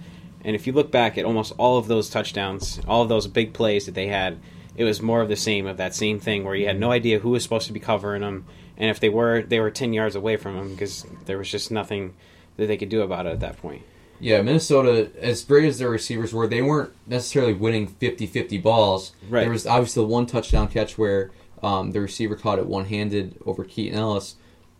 [0.43, 3.54] And if you look back at almost all of those touchdowns, all of those big
[3.54, 4.38] plays that they had,
[4.78, 7.17] it was more of the same of that same thing where you had no idea
[7.17, 8.45] who was supposed to be covering them,
[8.78, 11.71] and if they were, they were ten yards away from them because there was just
[11.71, 12.13] nothing
[12.58, 13.82] that they could do about it at that point.
[14.23, 19.12] Yeah, Minnesota, as great as their receivers were, they weren't necessarily winning 50-50 balls.
[19.29, 19.41] Right.
[19.41, 21.31] There was obviously the one touchdown catch where
[21.62, 24.36] um, the receiver caught it one-handed over Keaton Ellis,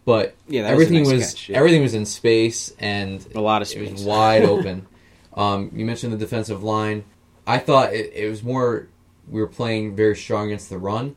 [0.06, 1.58] but Yeah, that was everything nice was catch, yeah.
[1.58, 4.04] everything was in space and A lot of it was space.
[4.04, 4.88] wide open.
[5.34, 7.04] Um, you mentioned the defensive line.
[7.46, 8.88] I thought it, it was more
[9.30, 11.16] we were playing very strong against the run,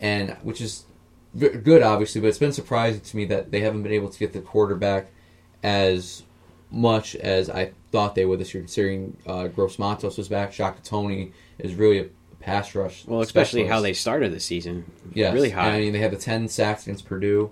[0.00, 0.84] and which is
[1.38, 2.20] good, obviously.
[2.20, 5.08] But it's been surprising to me that they haven't been able to get the quarterback
[5.62, 6.22] as
[6.70, 8.62] much as I thought they would this year.
[8.62, 12.06] Considering uh, Gross Matos was back, Shaka Toney is really a
[12.40, 13.04] pass rush.
[13.06, 15.34] Well, especially how they started the season, Yes.
[15.34, 15.66] really high.
[15.66, 17.50] And, I mean, they had the 10 sacks against Purdue.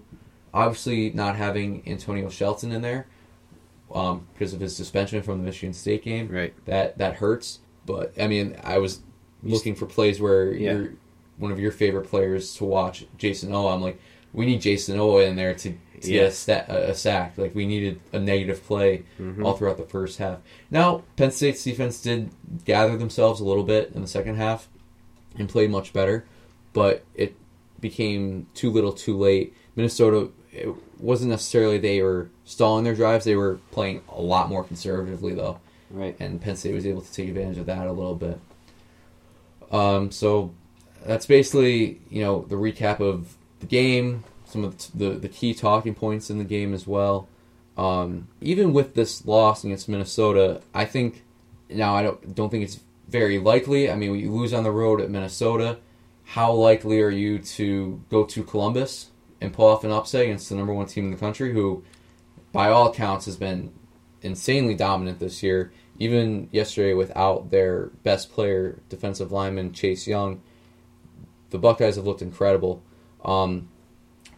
[0.54, 3.06] Obviously, not having Antonio Shelton in there
[3.94, 6.28] um, because of his suspension from the Michigan State game.
[6.28, 6.54] Right.
[6.66, 7.60] That that hurts.
[7.86, 9.00] But, I mean, I was
[9.42, 10.72] looking for plays where Yeah.
[10.72, 10.92] you're
[11.38, 13.68] one of your favorite players to watch, Jason O.
[13.68, 14.00] I'm like,
[14.32, 15.72] we need Jason O in there to,
[16.02, 16.20] to Yeah.
[16.22, 17.34] get a, sta- a, sack.
[17.36, 19.04] Like, we needed a negative play
[19.42, 20.38] all throughout the first half.
[20.70, 22.30] Now, Penn State's defense did
[22.64, 24.68] gather themselves a little bit in the second half
[25.38, 26.24] and played much better,
[26.72, 27.34] but it
[27.80, 29.54] became too little too late.
[29.76, 34.64] Minnesota, it wasn't necessarily they were stalling their drives, they were playing a lot more
[34.64, 36.16] conservatively, though, right.
[36.18, 38.40] and Penn State was able to take advantage of that a little bit.
[39.70, 40.52] Um, so
[41.04, 45.94] that's basically, you know, the recap of the game, some of the, the, key talking
[45.94, 47.28] points in the game as well.
[47.76, 51.22] Um, even with this loss against Minnesota, I think
[51.68, 53.90] now I don't don't think it's very likely.
[53.90, 55.78] I mean, you lose on the road at Minnesota,
[56.24, 60.56] how likely are you to go to Columbus and pull off an upset against the
[60.56, 61.82] number one team in the country, who,
[62.52, 63.72] by all accounts, has been
[64.22, 65.72] insanely dominant this year?
[65.98, 70.40] Even yesterday, without their best player, defensive lineman Chase Young,
[71.50, 72.82] the Buckeyes have looked incredible.
[73.24, 73.68] Um,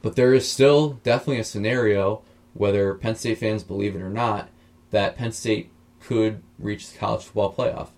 [0.02, 2.22] but there is still definitely a scenario,
[2.54, 4.48] whether Penn State fans believe it or not,
[4.90, 7.88] that Penn State could reach the college football playoff.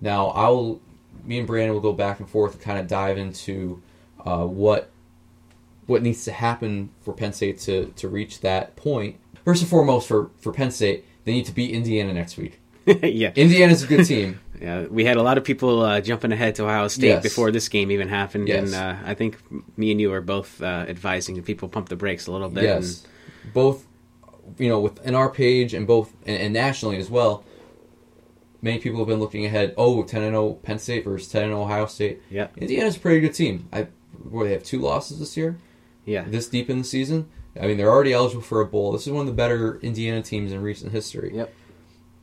[0.00, 0.80] Now, I will,
[1.24, 3.82] me and Brandon will go back and forth and kind of dive into
[4.24, 4.90] uh, what
[5.86, 9.16] what needs to happen for Penn State to, to reach that point.
[9.44, 12.60] First and foremost, for, for Penn State, they need to beat Indiana next week.
[12.86, 13.32] yeah.
[13.34, 14.40] Indiana's a good team.
[14.60, 17.22] Yeah, we had a lot of people uh, jumping ahead to Ohio State Yes.
[17.22, 18.72] before this game even happened, Yes.
[18.72, 19.38] and uh, I think
[19.76, 22.64] me and you are both uh, advising that people pump the brakes a little bit.
[22.64, 23.04] Yes,
[23.54, 23.86] both
[24.58, 27.44] you know within our page and both and, and nationally as well.
[28.60, 29.74] Many people have been looking ahead.
[29.76, 32.22] Oh, 10 and 0 Penn State versus 10 and 0 Ohio State.
[32.30, 33.68] Yeah, Indiana's a pretty good team.
[33.72, 33.88] I
[34.32, 35.56] they have two losses this year,
[36.04, 37.28] yeah, this deep in the season.
[37.60, 38.92] I mean, they're already eligible for a bowl.
[38.92, 41.32] This is one of the better Indiana teams in recent history.
[41.34, 41.52] Yep.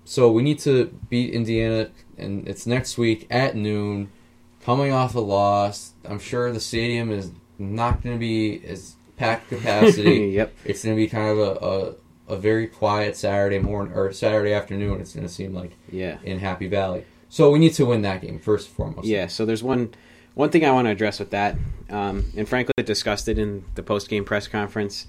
[0.09, 4.09] So we need to beat Indiana, and it's next week at noon.
[4.63, 9.49] Coming off a loss, I'm sure the stadium is not going to be as packed
[9.49, 10.29] capacity.
[10.33, 10.51] yep.
[10.65, 14.51] it's going to be kind of a, a, a very quiet Saturday morning or Saturday
[14.51, 14.99] afternoon.
[14.99, 16.17] It's going to seem like Yeah.
[16.23, 17.05] in Happy Valley.
[17.29, 19.07] So we need to win that game first and foremost.
[19.07, 19.93] Yeah, so there's one
[20.33, 21.55] one thing I want to address with that,
[21.91, 25.05] um, and frankly discussed it in the post game press conference,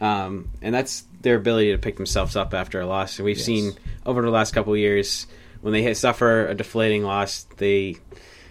[0.00, 3.18] um, and that's their ability to pick themselves up after a loss.
[3.18, 3.46] And we've Yes.
[3.46, 3.72] seen
[4.06, 5.26] over the last couple of years
[5.60, 7.96] when they hit, suffer a deflating loss, they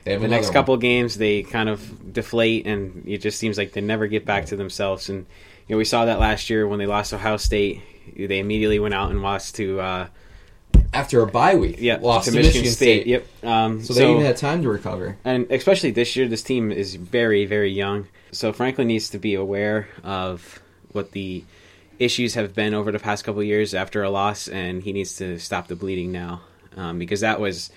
[0.03, 3.57] They have the next couple of games they kind of deflate, and it just seems
[3.57, 5.09] like they never get back to themselves.
[5.09, 5.25] And
[5.67, 7.81] you know, we saw that last year when they lost Ohio State.
[8.15, 10.07] They immediately went out and lost to uh,
[10.93, 11.77] after a bye week.
[11.79, 13.05] yeah lost to Michigan, State.
[13.07, 13.25] Yep.
[13.43, 15.17] Um, So, they even had time to recover.
[15.25, 18.07] and especially this year, this team is very, very young.
[18.31, 20.59] So Franklin needs to be aware of
[20.91, 21.43] what the
[21.97, 25.37] issues have been over the past couple years after a loss, and he needs to
[25.37, 26.41] stop the bleeding now,
[26.77, 27.71] um, because that was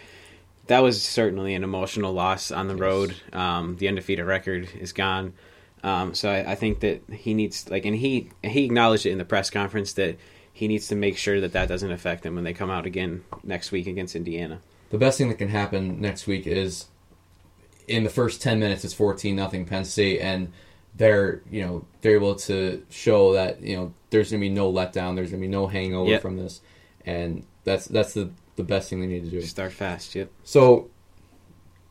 [0.68, 3.14] that was certainly an emotional loss on the road.
[3.32, 5.34] Um, the undefeated record is gone.
[5.82, 9.18] Um, so I, I think that he needs like, and he he acknowledged it in
[9.18, 10.16] the press conference that
[10.52, 13.24] he needs to make sure that that doesn't affect him when they come out again
[13.42, 14.60] next week against Indiana.
[14.90, 16.86] The best thing that can happen next week is
[17.88, 20.52] in the first 10 minutes it's 14 nothing Penn State and
[20.96, 24.70] they're, you know, they're able to show that, you know, there's going to be no
[24.72, 26.22] letdown, there's going to be no hangover Yep.
[26.22, 26.60] from this.
[27.06, 29.40] And that's that's the the best thing they need to do.
[29.42, 30.14] Start fast.
[30.14, 30.30] Yep.
[30.44, 30.90] So,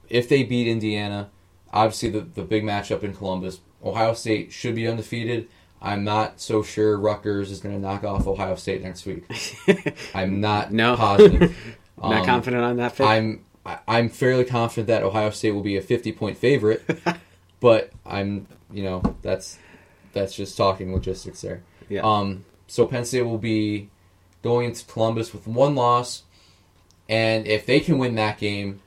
[0.10, 1.30] if they beat Indiana,
[1.74, 5.48] obviously the, the big matchup in Columbus, Ohio State should be undefeated.
[5.82, 9.26] I'm not so sure Rutgers is going to knock off Ohio State next week.
[10.14, 10.96] I'm not No.
[10.96, 11.56] positive.
[12.02, 13.06] Not Um, confident on that pick.
[13.06, 13.46] I'm
[13.88, 16.84] I'm fairly confident that Ohio State will be a 50 point favorite,
[17.62, 19.58] but I'm you know that's
[20.12, 21.64] that's just talking logistics there.
[21.88, 22.02] Yeah.
[22.04, 22.44] Um.
[22.68, 23.90] So Penn State will be
[24.44, 26.24] going into Columbus with one loss,
[27.08, 28.82] and if they can win that game,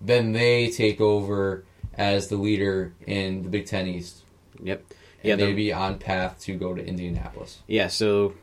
[0.00, 4.22] then they take over as the leader in the Big Ten East,
[4.62, 4.82] Yep.
[5.22, 7.60] and Yeah, they'd be on path to go to Indianapolis.
[7.66, 7.86] Yeah.
[7.88, 8.34] So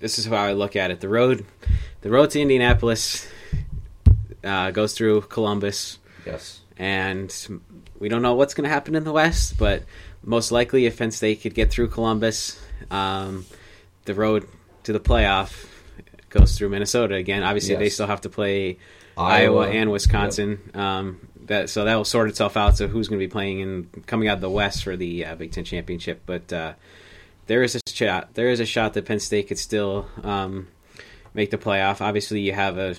[0.00, 1.00] this is how I look at it.
[1.00, 1.44] The road,
[2.00, 3.28] the road to Indianapolis
[4.42, 6.60] uh, goes through Columbus, Yes.
[6.78, 7.60] And
[7.98, 9.82] we don't know what's going to happen in the West, but
[10.22, 12.60] most likely, if Penn State could get through Columbus,
[12.90, 13.46] um,
[14.04, 14.48] the road
[14.84, 15.66] to the playoff
[16.30, 17.42] goes through Minnesota again.
[17.42, 18.78] Obviously, they still have to play
[19.16, 20.70] Iowa, and Wisconsin.
[20.74, 22.76] Um, that so that will sort itself out.
[22.76, 25.34] So who's going to be playing in coming out of the West for the uh,
[25.36, 26.22] Big Ten championship?
[26.26, 26.74] But uh,
[27.46, 28.34] there is a shot.
[28.34, 30.68] There is a shot that Penn State could still um,
[31.34, 32.00] make the playoff.
[32.00, 32.96] Obviously, you have a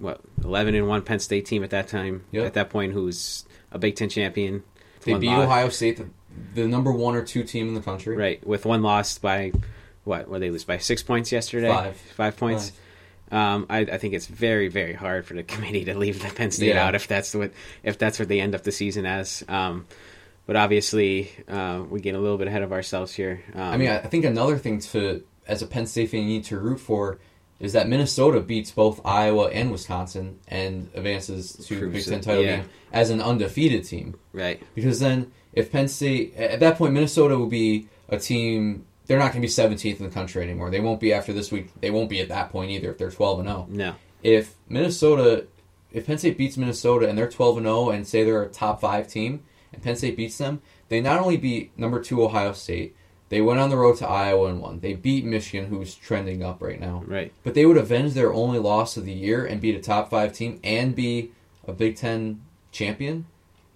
[0.00, 2.24] what eleven and one Penn State team at that time.
[2.32, 2.46] Yep.
[2.46, 4.64] At that point, who's a Big Ten champion.
[5.04, 5.44] They beat loss.
[5.44, 6.06] Ohio State, the,
[6.54, 8.16] the number one or two team in the country.
[8.16, 9.52] Right, with one loss by
[10.04, 10.28] what?
[10.28, 11.68] Were they lose by six points yesterday?
[11.68, 11.96] Five.
[12.16, 12.72] Five points.
[13.32, 16.50] Um, I, I think it's very, very hard for the committee to leave the Penn
[16.50, 16.84] State Yeah.
[16.86, 19.44] out if that's what if that's what they end up the season as.
[19.48, 19.86] Um,
[20.46, 23.42] but obviously, uh, we get a little bit ahead of ourselves here.
[23.54, 26.26] Um, I mean, I I think another thing to, as a Penn State fan, you
[26.26, 27.18] need to root for
[27.60, 32.42] is that Minnesota beats both Iowa and Wisconsin and advances to the Big Ten title
[32.42, 32.56] yeah.
[32.56, 34.18] game as an undefeated team.
[34.32, 38.86] right, Because then, if Penn State at that point, Minnesota will be a team.
[39.06, 40.70] They're not going to be 17th in the country anymore.
[40.70, 41.68] They won't be after this week.
[41.80, 43.66] They won't be at that point either if they're 12 and 0.
[43.68, 45.46] no, If Minnesota,
[45.92, 48.80] if Penn State beats Minnesota and they're 12 and 0 and say they're a top
[48.80, 49.42] five team,
[49.72, 52.96] and Penn State beats them, they not only beat number two Ohio State,
[53.30, 54.80] They went on the road to Iowa and won.
[54.80, 57.02] They beat Michigan, who's trending up right now.
[57.06, 57.32] Right.
[57.42, 60.32] But they would avenge their only loss of the year and beat a top five
[60.32, 61.30] team and be
[61.66, 63.26] a Big Ten champion.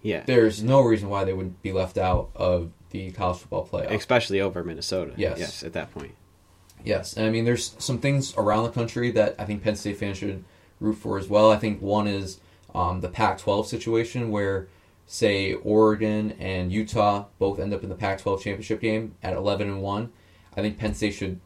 [0.01, 0.23] Yeah.
[0.25, 3.91] There's no reason why they would be left out of the college football playoff.
[3.91, 5.13] Especially over Minnesota.
[5.15, 5.39] Yes.
[5.39, 6.15] Yes, at that point.
[6.83, 9.97] Yes, and I mean, there's some things around the country that I think Penn State
[9.97, 10.43] fans should
[10.79, 11.51] root for as well.
[11.51, 12.39] I think one is
[12.75, 14.67] um, the Pac-12 situation where,
[15.05, 19.81] say, Oregon and Utah both end up in the Pac-12 championship game at 11 and
[19.81, 20.11] one.
[20.57, 21.39] I think Penn State should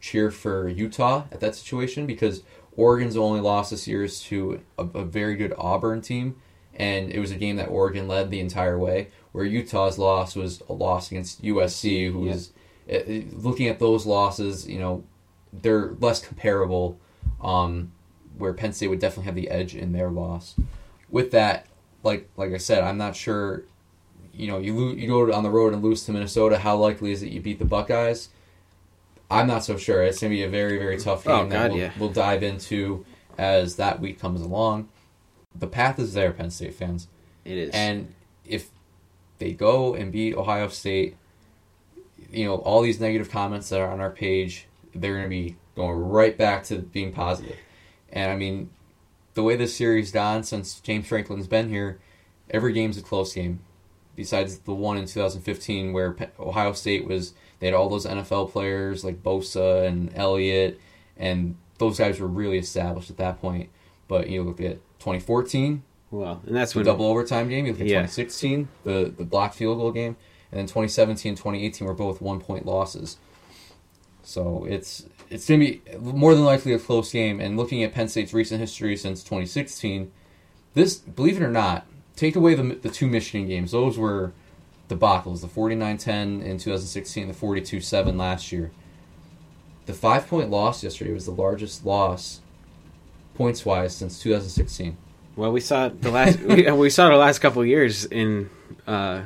[0.00, 2.42] cheer for Utah at that situation because
[2.76, 6.36] Oregon's only loss this year is to a, a very good Auburn team,
[6.74, 9.08] and it was a game that Oregon led the entire way.
[9.32, 12.32] Where Utah's loss was a loss against USC, who Yeah.
[12.32, 12.52] was
[12.92, 12.98] uh,
[13.32, 15.04] looking at those losses, you know,
[15.52, 16.98] they're less comparable.
[17.40, 17.92] Um,
[18.36, 20.56] where Penn State would definitely have the edge in their loss.
[21.08, 21.66] With that,
[22.04, 23.64] like like I said, I'm not sure.
[24.32, 26.58] You know, you lo- you go on the road and lose to Minnesota.
[26.58, 28.28] How likely is it you beat the Buckeyes?
[29.30, 30.02] I'm not so sure.
[30.02, 31.92] It's gonna be a very very tough oh, game Oh, that we'll, yeah.
[31.98, 33.04] we'll dive into
[33.38, 34.88] as that week comes along.
[35.54, 37.08] The path is there, Penn State fans,
[37.44, 37.70] It is.
[37.74, 38.12] and
[38.44, 38.70] if
[39.38, 41.16] they go and beat Ohio State,
[42.30, 45.98] you know all these negative comments that are on our page, they're gonna be going
[45.98, 47.56] right back to being positive.
[48.12, 48.70] And I mean,
[49.34, 52.00] the way this series gone since James Franklin's been here,
[52.50, 53.60] every game's a close game.
[54.16, 59.04] Besides the one in 2015 where Ohio State was, they had all those NFL players
[59.04, 60.80] like Bosa and Elliott,
[61.16, 63.70] and those guys were really established at that point.
[64.06, 67.66] But you look at 2014, well, and that's the when double overtime game.
[67.66, 68.02] You look at Yeah.
[68.02, 70.16] 2016, the the blocked field goal game,
[70.52, 73.16] and then 2017 and 2018 were both one point losses.
[74.22, 77.40] So it's it's gonna be more than likely a close game.
[77.40, 80.12] And looking at Penn State's recent history since 2016,
[80.74, 83.72] this believe it or not, take away the the two Michigan games.
[83.72, 84.32] Those were
[84.88, 85.40] debacles.
[85.40, 88.70] The 49-10 in 2016, the 42-7 last year.
[89.86, 92.40] The five point loss yesterday was the largest loss
[93.34, 94.96] points wise since 2016.
[95.34, 98.50] Well, we saw the last we, we saw the last couple of years in
[98.86, 99.22] uh,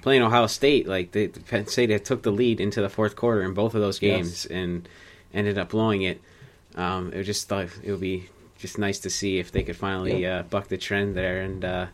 [0.00, 0.88] playing Ohio State.
[0.88, 3.98] Like they, Penn State took the lead into the fourth quarter in both of those
[3.98, 4.88] games and
[5.34, 6.20] ended up blowing it.
[6.74, 9.76] Um, it was just thought it would be just nice to see if they could
[9.76, 11.86] finally uh, buck the trend there and uh,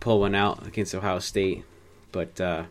[0.00, 1.64] pull one out against Ohio State.
[2.10, 2.64] But uh,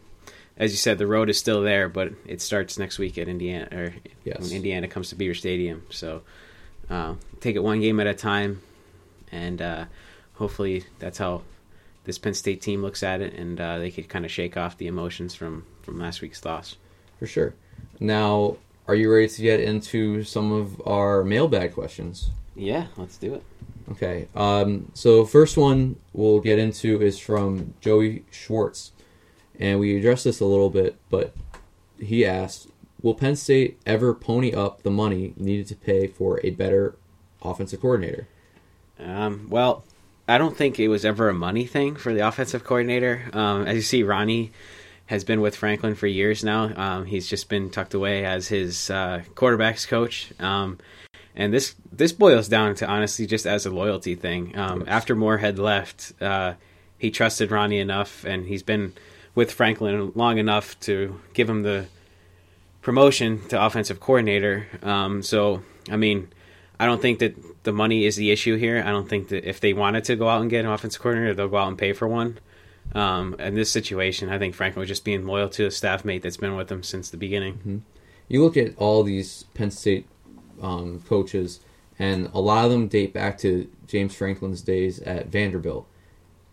[0.58, 3.68] as you said, the road is still there, but it starts next week at Indiana
[3.72, 3.94] or
[4.24, 4.40] Yes.
[4.42, 5.84] when Indiana comes to Beaver Stadium.
[5.90, 6.22] So
[6.90, 8.62] uh, take it one game at a time,
[9.32, 9.86] and uh,
[10.36, 11.44] hopefully that's how
[12.06, 14.78] this Penn State team looks at it, and uh, they could kind of shake off
[14.78, 16.78] the emotions from from last week's loss.
[17.20, 17.54] For sure.
[18.00, 22.32] Now, are you ready to get into some of our mailbag questions?
[22.56, 23.44] Yeah, let's do it.
[23.92, 24.28] Okay.
[24.36, 28.92] Um, so first one we'll get into is from Joey Schwartz,
[29.60, 31.34] and we addressed this a little bit, but
[32.00, 32.68] he asked,
[33.02, 36.96] "Will Penn State ever pony up the money needed to pay for a better
[37.42, 38.28] offensive coordinator?"
[39.00, 39.84] Um, well,
[40.28, 43.24] I don't think it was ever a money thing for the offensive coordinator.
[43.34, 44.52] Um, as you see, Rahne
[45.14, 46.74] has been with Franklin for years now.
[46.76, 50.34] Um, he's just been tucked away as his uh, quarterbacks coach.
[50.40, 50.80] Um,
[51.36, 54.58] and this this boils down to honestly just as a loyalty thing.
[54.58, 54.86] Um.
[54.88, 56.56] After Moorhead left, uh,
[56.98, 58.94] he trusted Rahne enough, and he's been
[59.36, 61.86] with Franklin long enough to give him the
[62.82, 64.68] promotion to offensive coordinator.
[64.82, 66.30] Um, so, I mean,
[66.80, 68.84] I don't think that the money is the issue here.
[68.84, 71.36] I don't think that if they wanted to go out and get an offensive coordinator,
[71.36, 72.40] they'll go out and pay for one.
[72.94, 76.22] Um, in this situation, I think Franklin was just being loyal to a staff mate
[76.22, 77.84] that's been with him since the beginning.
[78.28, 80.08] You look at all these Penn State
[80.62, 81.60] um, coaches,
[81.98, 85.88] and a lot of them date back to James Franklin's days at Vanderbilt.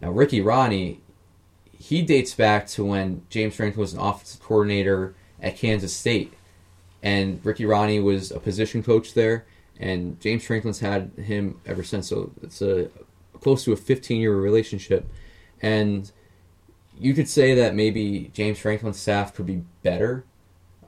[0.00, 0.98] Now, Ricky Rahne,
[1.72, 6.34] he dates back to when James Franklin was an offensive coordinator at Kansas State,
[7.02, 9.46] and Ricky Rahne was a position coach there,
[9.78, 12.08] and James Franklin's had him ever since.
[12.08, 12.90] So it's a
[13.40, 15.06] close to a 15 year relationship,
[15.62, 16.10] and
[17.00, 20.24] you could say that maybe James Franklin's staff could be better.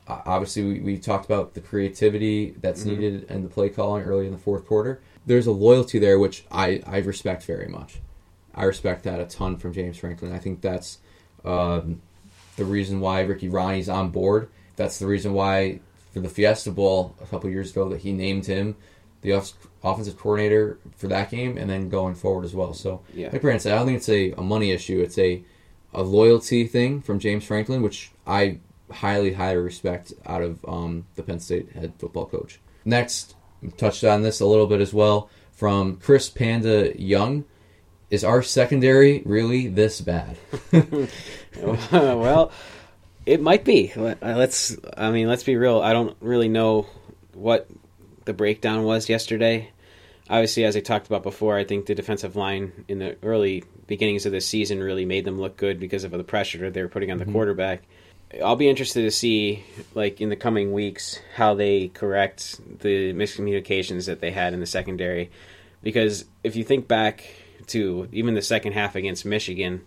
[0.06, 2.86] Uh, obviously, we, we talked about the creativity that's Mhm.
[2.86, 5.00] needed and the play calling early in the fourth quarter.
[5.26, 8.00] There's a loyalty there, which I, I respect very much.
[8.54, 10.32] I respect that a ton from James Franklin.
[10.32, 10.98] I think that's
[11.44, 12.02] um,
[12.56, 14.48] the reason why Ricky Rahne's on board.
[14.76, 15.80] That's the reason why
[16.12, 18.76] for the Fiesta Bowl a couple years ago that he named him
[19.22, 19.52] the off-
[19.84, 22.74] offensive coordinator for that game, and then going forward as well.
[22.74, 23.30] So, Yeah.
[23.32, 25.00] like Brandon said, I don't think it's a, a money issue.
[25.00, 25.42] It's a
[25.92, 28.58] a loyalty thing from James Franklin, which I
[28.90, 32.60] highly, highly respect out of um, the Penn State head football coach.
[32.84, 33.34] Next,
[33.76, 37.44] touched on this a little bit as well from Chris Panda Young.
[38.10, 40.36] Is our secondary really this bad?
[41.62, 42.52] well,
[43.24, 43.92] It might be.
[43.92, 44.76] Uh, Let's.
[44.96, 45.80] I mean, let's be real.
[45.80, 46.86] I don't really know
[47.34, 47.68] what
[48.24, 49.70] the breakdown was yesterday.
[50.28, 54.26] Obviously, as I talked about before, I think the defensive line in the early beginnings
[54.26, 57.10] of this season really made them look good because of the pressure they were putting
[57.10, 57.82] on the quarterback.
[58.42, 59.62] I'll be interested to see,
[59.94, 64.66] like in the coming weeks, how they correct the miscommunications that they had in the
[64.66, 65.30] secondary.
[65.82, 67.24] Because if you think back
[67.68, 69.82] to even the second half against Michigan,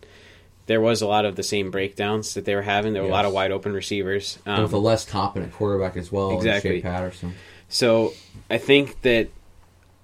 [0.68, 2.94] there was a lot of the same breakdowns that they were having.
[2.94, 4.38] There were a lot of wide open receivers.
[4.46, 6.82] And with a Um, less competent quarterback as well, Exactly.
[6.82, 7.34] Patterson.
[7.70, 8.14] so
[8.50, 9.30] I think that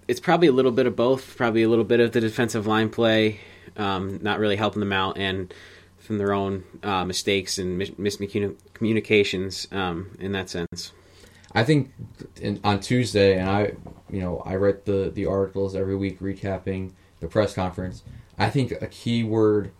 [0.07, 1.35] it's probably a little bit of both.
[1.37, 3.39] Probably a little bit of the defensive line play,
[3.77, 5.53] um, not really helping them out, and
[5.99, 10.91] from their own uh, mistakes and mis- miscommunications um, in that sense.
[11.53, 11.91] I think
[12.41, 13.73] in, on Tuesday, and I,
[14.09, 18.03] you know, I read the the articles every week recapping the press conference.
[18.37, 19.71] I think a key word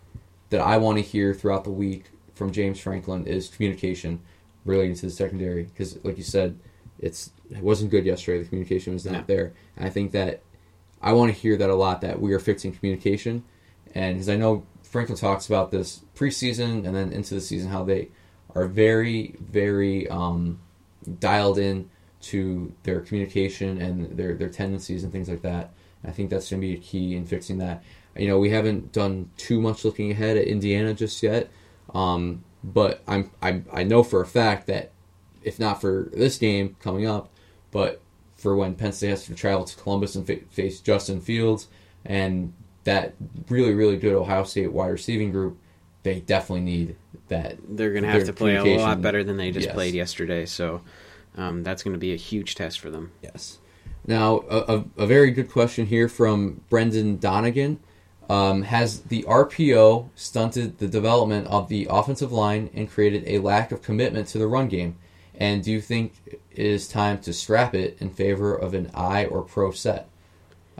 [0.50, 4.20] that I want to hear throughout the week from James Franklin is communication
[4.64, 6.58] relating to the secondary because, like you said,
[6.98, 8.42] it's it wasn't good yesterday.
[8.42, 9.24] The communication was not No.
[9.26, 10.42] there, and I think that
[11.00, 12.02] I want to hear that a lot.
[12.02, 13.44] That we are fixing communication,
[13.94, 17.84] and because I know Franklin talks about this preseason and then into the season how
[17.84, 18.08] they
[18.54, 20.60] are very, very um,
[21.18, 21.88] dialed in
[22.20, 25.72] to their communication and their their tendencies and things like that.
[26.02, 27.82] And I think that's going to be a key in fixing that.
[28.16, 31.50] You know, we haven't done too much looking ahead at Indiana just yet,
[31.94, 34.92] um, but I'm, I'm I know for a fact that
[35.42, 37.30] if not for this game coming up,
[37.70, 38.00] but
[38.36, 41.68] for when Penn State has to travel to Columbus and fa- face Justin Fields
[42.04, 42.52] and
[42.84, 43.14] that
[43.48, 45.58] really really good Ohio State wide receiving group,
[46.02, 46.96] they definitely need
[47.28, 47.56] that.
[47.68, 49.74] They're going to have to play a lot better than they just Yes.
[49.74, 50.46] played yesterday.
[50.46, 50.82] So
[51.36, 53.12] um, that's going to be a huge test for them.
[53.22, 53.58] Yes.
[54.06, 57.78] Now, a, a, very good question here from Brendan Donegan.
[58.28, 63.70] Um, has the RPO stunted the development of the offensive line and created a lack
[63.70, 64.96] of commitment to the run game?
[65.34, 69.24] And do you think it is time to scrap it in favor of an I
[69.24, 70.08] or pro set?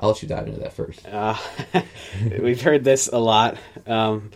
[0.03, 1.07] I'll let you dive into that first.
[1.07, 1.37] Uh,
[2.41, 3.57] we've heard this a lot.
[3.87, 4.33] Um,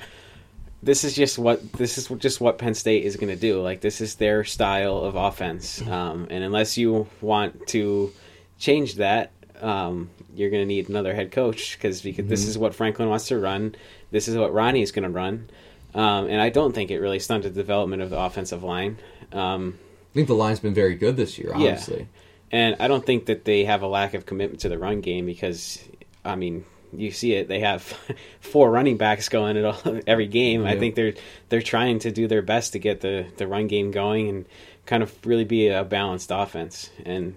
[0.81, 3.61] this is just what this is just what Penn State is going to do.
[3.61, 8.13] Like this is their style of offense, um, and unless you want to
[8.59, 13.09] change that, um, you're going to need another head coach because this is what Franklin
[13.09, 13.75] wants to run.
[14.13, 15.51] This is what Rahne is going to run,
[15.97, 18.99] um, and I don't think it really stunted the development of the offensive line.
[19.33, 19.77] Um,
[20.13, 21.99] I think the line's been very good this year, obviously.
[21.99, 22.05] Yeah.
[22.51, 25.27] And I don't think that they have a lack of commitment to the run game
[25.27, 25.83] because,
[26.25, 27.49] I mean, you see it.
[27.49, 27.83] They have
[28.41, 30.65] four running backs going at all, every game.
[30.65, 31.15] I think they're
[31.49, 34.47] they're trying to do their best to get the, the run game going and
[34.87, 36.91] kind of really be a balanced offense.
[37.05, 37.35] And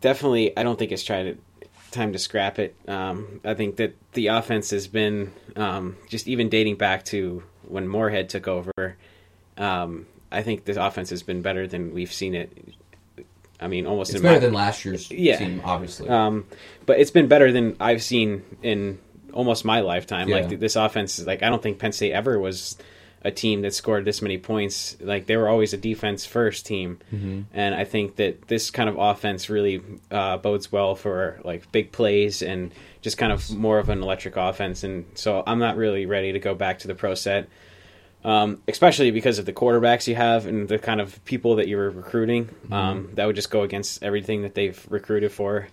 [0.00, 1.40] definitely, I don't think it's trying to
[1.90, 2.74] time to scrap it.
[2.88, 7.88] Um, I think that the offense has been um, just even dating back to when
[7.88, 8.96] Moorhead took over.
[9.56, 12.74] Um, I think this offense has been better than we've seen it.
[13.60, 15.36] I mean, almost It's in better my, than last year's Yeah.
[15.36, 16.08] team, obviously.
[16.08, 16.44] um,
[16.86, 18.98] but it's been better than I've seen in
[19.32, 20.28] almost my lifetime.
[20.28, 20.40] Yeah.
[20.40, 22.76] Like this offense, is like I don't think Penn State ever was
[23.22, 24.96] a team that scored this many points.
[25.00, 27.40] Like they were always a defense first team, Mm-hmm.
[27.54, 29.80] and I think that this kind of offense really
[30.10, 34.36] uh, bodes well for like big plays and just kind of more of an electric
[34.36, 34.84] offense.
[34.84, 37.48] And so I'm not really ready to go back to the pro set.
[38.24, 41.90] Um, especially because of the quarterbacks you have and the kind of people that you're
[41.90, 45.68] recruiting, um, that would just go against everything that they've recruited for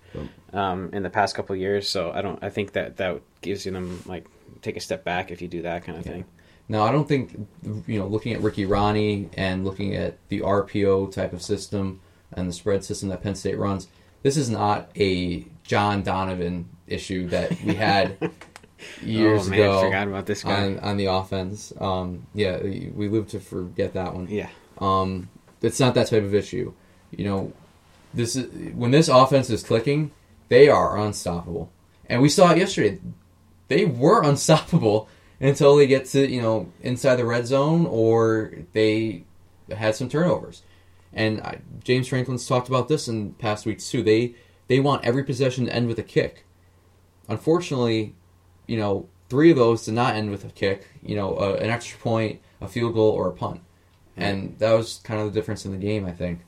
[0.52, 1.88] um, in the past couple of years.
[1.88, 2.44] So I don't.
[2.44, 4.28] I think that that gives you them like
[4.62, 6.26] take a step back if you do that kind of thing.
[6.68, 7.48] Now, I don't think
[7.88, 12.48] you know, looking at Ricky Rahne and looking at the RPO type of system and
[12.48, 13.88] the spread system that Penn State runs,
[14.24, 18.18] this is not a John Donovan issue that we had
[19.04, 20.66] years oh man, ago I forgot about this guy.
[20.66, 21.74] on, on the offense.
[21.80, 24.28] Um, yeah, we live to forget that one.
[24.30, 25.30] yeah, Um,
[25.62, 26.74] it's not that type of issue.
[27.12, 27.54] You know,
[28.14, 30.12] this is when this offense is clicking,
[30.50, 31.72] they are unstoppable.
[32.08, 33.00] And we saw it yesterday.
[33.68, 35.08] They were unstoppable
[35.40, 39.24] until they get to you know inside the red zone or they
[39.76, 40.64] had some turnovers.
[41.14, 44.04] And I, James Franklin's talked about this in past weeks too.
[44.04, 44.36] They
[44.68, 46.46] they want every possession to end with a kick.
[47.28, 48.16] Unfortunately,
[48.72, 50.88] you know, three of those did not end with a kick.
[51.04, 53.60] You know, uh, an extra point, a field goal, or a punt,
[54.16, 56.40] and that was kind of the difference in the game, I think.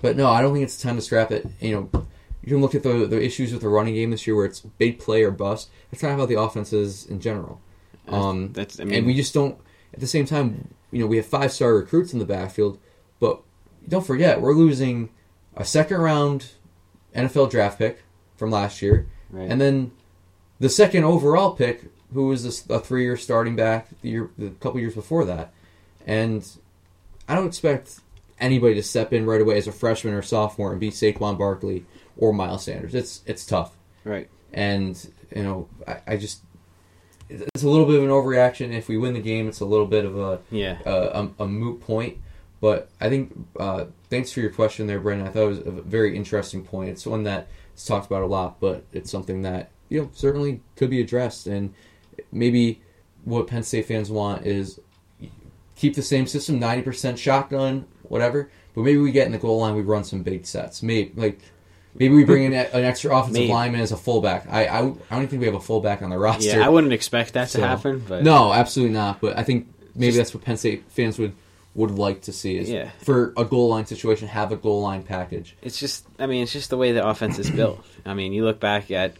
[0.00, 1.44] But no, I don't think it's time to scrap it.
[1.60, 2.04] You know,
[2.42, 4.60] you can look at the the issues with the running game this year, where it's
[4.60, 5.68] big play or bust.
[5.90, 7.60] It's kind of how the offenses in general.
[8.08, 8.78] Um, that's.
[8.80, 9.58] I mean, and we just don't.
[9.92, 12.78] At the same time, you know, we have five star recruits in the backfield,
[13.18, 13.40] but
[13.88, 15.08] don't forget we're losing
[15.56, 16.52] a second round
[17.16, 18.04] NFL draft pick
[18.36, 19.50] from last year, Right.
[19.50, 19.90] and then
[20.60, 24.80] the second overall pick, who was a three year starting back the year, the couple
[24.80, 25.52] years before that,
[26.06, 26.46] and
[27.28, 28.00] I don't expect
[28.40, 31.84] anybody to step in right away as a freshman or sophomore and be Saquon Barkley
[32.16, 32.94] or Miles Sanders.
[32.94, 33.72] It's it's tough,
[34.04, 34.28] Right.
[34.52, 34.98] and
[35.34, 36.40] you know I, I just
[37.28, 38.72] it's a little bit of an overreaction.
[38.72, 40.78] If we win the game, it's a little bit of a Yeah.
[40.86, 42.16] a, a, a moot point.
[42.60, 45.28] But I think uh, thanks for your question there, Brendan.
[45.28, 46.88] I thought it was a very interesting point.
[46.90, 47.46] It's one that
[47.76, 51.46] is talked about a lot, but it's something that you know certainly could be addressed.
[51.46, 51.74] And
[52.32, 52.80] maybe
[53.24, 54.80] what Penn State fans want is
[55.76, 58.50] keep the same system, ninety percent shotgun, whatever.
[58.74, 60.82] But maybe we get in the goal line, we run some big sets.
[60.82, 61.40] Maybe like
[61.94, 63.52] maybe we bring in an extra offensive Maybe.
[63.52, 64.46] lineman as a fullback.
[64.48, 66.50] I, I I don't even think we have a fullback on the roster.
[66.58, 69.20] Yeah, I wouldn't expect that to happen, but No, absolutely not.
[69.20, 71.32] But I think maybe Just- that's what Penn State fans would
[71.74, 72.90] would like to see is Yeah.
[73.04, 75.56] for a goal line situation, have a goal line package.
[75.62, 77.84] it's just I mean, it's just the way the offense is built.
[78.06, 79.14] I mean, you look back at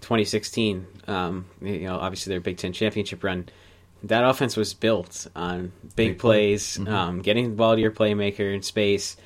[0.00, 3.48] 2016, um, you know, obviously their Big 10 championship run.
[4.04, 6.56] That offense was built on big, Big play.
[6.56, 9.16] plays, um, getting the ball to your playmaker in space.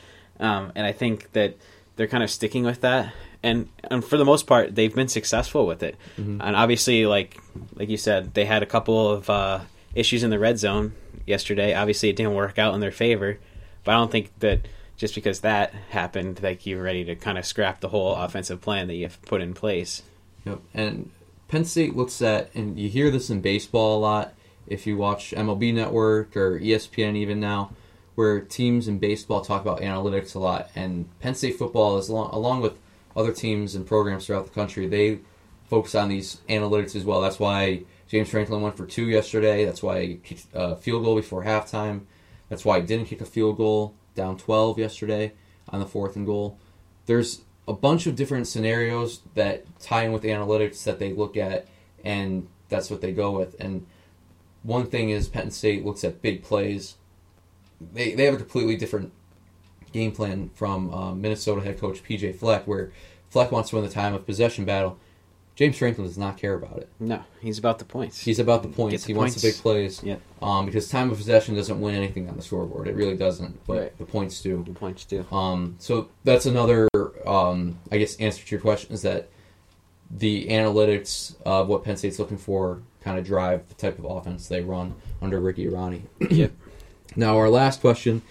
[0.41, 1.57] Um, and I think that
[1.97, 3.13] they're kind of sticking with that.
[3.43, 5.97] And, and for the most part, they've been successful with it.
[6.17, 7.39] And obviously, like
[7.77, 9.61] like you said, they had a couple of uh,
[9.95, 10.95] issues in the red zone
[11.27, 11.75] yesterday.
[11.75, 13.39] Obviously, it didn't work out in their favor.
[13.85, 14.67] But I don't think that
[14.97, 18.89] just because that happened, like you're ready to kind of scrap the whole offensive plan
[18.89, 20.03] that you've put in place.
[20.45, 20.61] Yep.
[20.75, 21.11] And
[21.49, 24.35] Penn State looks at, and you hear this in baseball a lot.
[24.67, 27.71] If you watch MLB Network or ESPN, even now,
[28.15, 32.31] where teams in baseball talk about analytics a lot, and Penn State football is along,
[32.31, 32.79] along with
[33.17, 35.21] other teams and programs throughout the country, they
[35.69, 37.21] focus on these analytics as well.
[37.21, 39.65] That's why James Franklin went for two yesterday.
[39.65, 42.03] That's why he kicked a field goal before halftime.
[42.49, 45.33] That's why he didn't kick a field goal down 12 yesterday
[45.69, 46.59] on the fourth and goal.
[47.07, 51.67] There's a bunch of different scenarios that tie in with analytics that they look at,
[52.05, 53.57] and that's what they go with.
[53.59, 53.87] And
[54.63, 56.97] one thing is Penn State looks at big plays.
[57.81, 59.13] They they have a completely different
[59.93, 62.93] game plan from um, Minnesota head coach PJ Fleck, where
[63.31, 64.99] Fleck wants to win the time of possession battle.
[65.57, 66.89] James Franklin does not care about it.
[66.99, 68.19] No, he's about the points.
[68.21, 69.05] He's about the points.
[69.05, 70.03] the he wants the big plays.
[70.03, 70.21] Yep.
[70.43, 72.89] Um, because time of possession doesn't win anything on the scoreboard.
[72.89, 73.65] It really doesn't.
[73.67, 73.99] But Right.
[73.99, 74.65] the points do.
[74.67, 75.25] the points too.
[75.31, 76.89] Um, so that's another,
[77.25, 79.29] um, I guess, answer to your question is that
[80.11, 84.49] the analytics of what Penn State's looking for kind of drive the type of offense
[84.49, 86.03] they run under Ricky Rahne.
[86.31, 86.53] yep.
[87.17, 88.23] Now, our last question,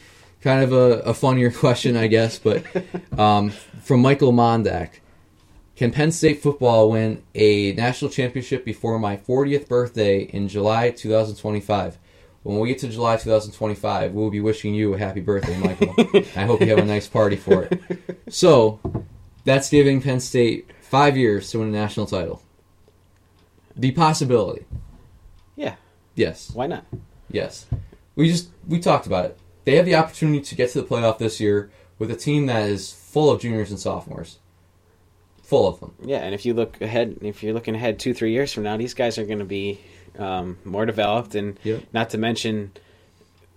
[0.41, 2.63] kind of a, a funnier question, I guess, but
[3.17, 3.51] um,
[3.81, 4.89] from Michael Mondak.
[5.75, 11.97] Can Penn State football win a national championship before my 40th birthday in July 2025?
[12.43, 15.95] When we get to July 2025, we'll be wishing you a happy birthday, Michael.
[16.35, 17.81] I hope you have a nice party for it.
[18.29, 18.79] So,
[19.45, 22.43] that's giving Penn State five years to win a national title.
[23.75, 24.65] The possibility.
[25.55, 25.75] Yeah.
[26.13, 26.51] Yes.
[26.53, 26.85] Why not?
[27.31, 27.65] Yes.
[28.15, 29.39] We just we talked about it.
[29.65, 32.69] They have the opportunity to get to the playoff this year with a team that
[32.69, 34.37] is full of juniors and sophomores.
[35.43, 35.93] Full of them.
[36.03, 38.77] Yeah, and if you look ahead, if you're looking ahead two, three years from now,
[38.77, 39.79] these guys are going to be
[40.17, 41.83] um, more developed, and Yep.
[41.91, 42.71] not to mention,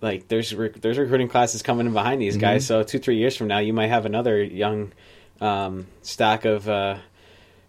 [0.01, 2.63] like there's rec- there's recruiting classes coming in behind these guys.
[2.63, 2.67] Mhm.
[2.67, 4.91] So two, three years from now, you might have another young
[5.39, 6.97] um, stack of uh,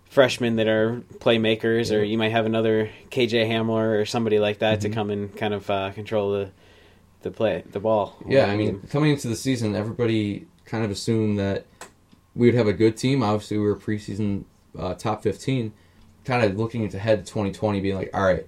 [0.09, 4.79] freshmen that are playmakers, or you might have another KJ Hamler or somebody like that
[4.79, 4.83] Mhm.
[4.83, 6.51] to come and kind of uh, control the
[7.23, 8.17] the play, the ball.
[8.29, 11.67] Yeah, I mean, coming into the season, everybody kind of assumed that
[12.39, 13.23] we would have a good team.
[13.23, 14.45] Obviously, we were preseason
[14.79, 15.75] uh, top 15.
[16.25, 18.47] Kind of looking ahead to 2020, being like, all right,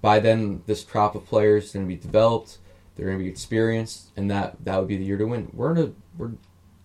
[0.00, 2.58] by then, this crop of players is going to be developed.
[2.96, 5.50] They're going to be experienced, and that that would be the year to win.
[5.52, 6.32] We're in a we're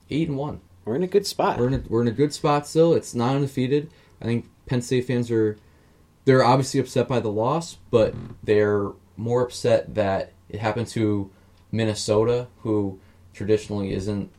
[0.09, 0.61] eight and one.
[0.83, 1.57] we're in a good spot.
[1.57, 2.93] We're in a, we're in a good spot still.
[2.93, 3.89] It's not undefeated.
[4.21, 5.57] I think Penn State fans are
[6.25, 11.31] they're obviously upset by the loss, but they're more upset that it happened to
[11.71, 12.99] Minnesota, who
[13.33, 14.31] traditionally isn't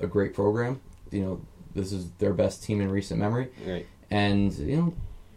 [0.00, 0.80] a great program.
[1.12, 1.40] You know,
[1.74, 3.86] this is their best team in recent memory, right.
[4.10, 4.94] and you know,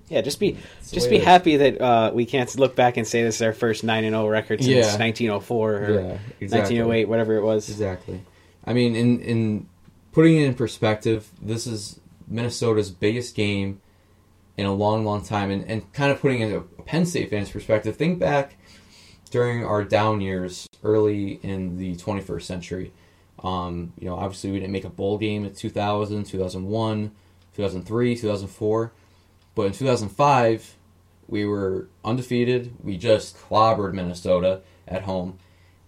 [0.09, 0.57] Yeah, just be
[0.91, 3.83] just be happy that uh, we can't look back and say this is our first
[3.83, 4.97] nine and zero record since Yeah.
[4.97, 6.79] 1904 or Yeah, exactly.
[6.79, 7.69] 1908, whatever it was.
[7.69, 8.21] Exactly.
[8.65, 9.67] I mean, in in
[10.11, 13.81] putting it in perspective, this is Minnesota's biggest game
[14.57, 17.29] in a long, long time, and, and kind of putting it in a Penn State
[17.29, 17.95] fans' perspective.
[17.95, 18.55] Think back
[19.29, 22.93] during our down years, early in the 21st century.
[23.45, 27.11] Um, you know, obviously we didn't make a bowl game in 2000, 2001,
[27.55, 28.91] 2003, 2004,
[29.53, 30.75] but in 2005
[31.27, 32.73] we were undefeated.
[32.83, 35.37] We just clobbered Minnesota at home,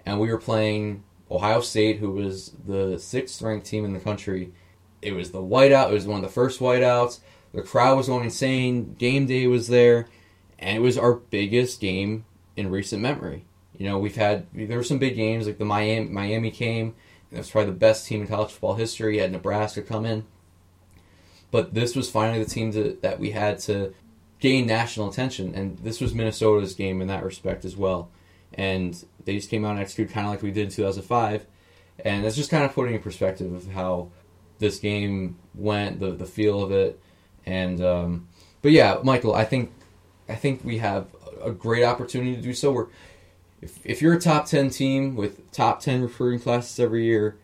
[0.05, 4.53] and we were playing Ohio State, who was the sixth ranked team in the country.
[5.01, 5.89] It was the whiteout.
[5.89, 7.19] It was one of the first whiteouts.
[7.53, 8.95] The crowd was going insane.
[8.99, 10.07] Game day was there,
[10.59, 13.45] and it was our biggest game in recent memory.
[13.77, 16.95] You know, we've had there were some big games like the Miami Miami came.
[17.31, 19.15] That's probably the best team in college football history.
[19.15, 20.25] You had Nebraska come in,
[21.51, 23.93] but this was finally the team to, that we had to
[24.39, 28.09] gain national attention, and this was Minnesota's game in that respect as well.
[28.53, 31.45] And they just came out and executed kind of like we did in 2005,
[32.05, 34.09] and that's just kind of putting in perspective of how
[34.59, 36.99] this game went, the the feel of it,
[37.45, 38.27] and um,
[38.61, 39.71] but yeah, Michael, I think
[40.29, 41.07] I think we have
[41.41, 42.71] a great opportunity to do so.
[42.71, 42.87] We're
[43.61, 47.35] if, if you're a top 10 team with top 10 recruiting classes every year,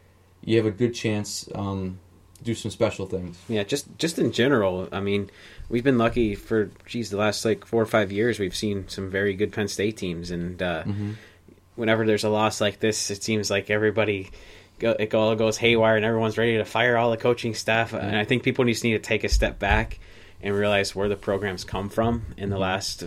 [0.43, 1.99] you have a good chance um,
[2.37, 3.37] to do some special things.
[3.47, 5.29] Yeah, just just in general, I mean,
[5.69, 8.39] we've been lucky for geez the last like four or five years.
[8.39, 11.11] We've seen some very good Penn State teams, and uh, Mm-hmm.
[11.75, 14.29] whenever there's a loss like this, it seems like everybody
[14.79, 17.93] go, it all goes haywire, and everyone's ready to fire all the coaching staff.
[17.93, 19.99] And I think people just need to take a step back
[20.41, 23.05] and realize where the programs come from in the last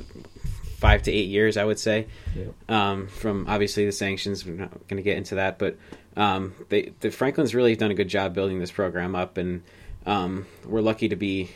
[0.78, 1.56] five to eight years.
[1.56, 2.06] I would say
[2.36, 2.70] Yep.
[2.70, 4.44] um, from obviously the sanctions.
[4.44, 5.76] We're not going to get into that, but
[6.16, 9.62] um, they, the Franklin's really done a good job building this program up, and
[10.06, 11.50] um, we're lucky to be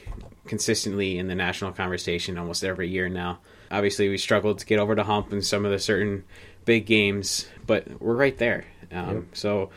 [0.46, 3.38] consistently in the national conversation almost every year now.
[3.70, 6.24] Obviously, we struggled to get over the hump in some of the certain
[6.64, 8.64] big games, but we're right there.
[8.92, 9.24] Um, Yep.
[9.34, 9.70] So,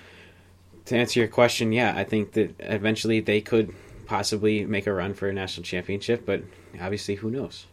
[0.85, 3.73] to answer your question, yeah, I think that eventually they could
[4.05, 6.41] possibly make a run for a national championship, but
[6.81, 7.67] obviously, who knows?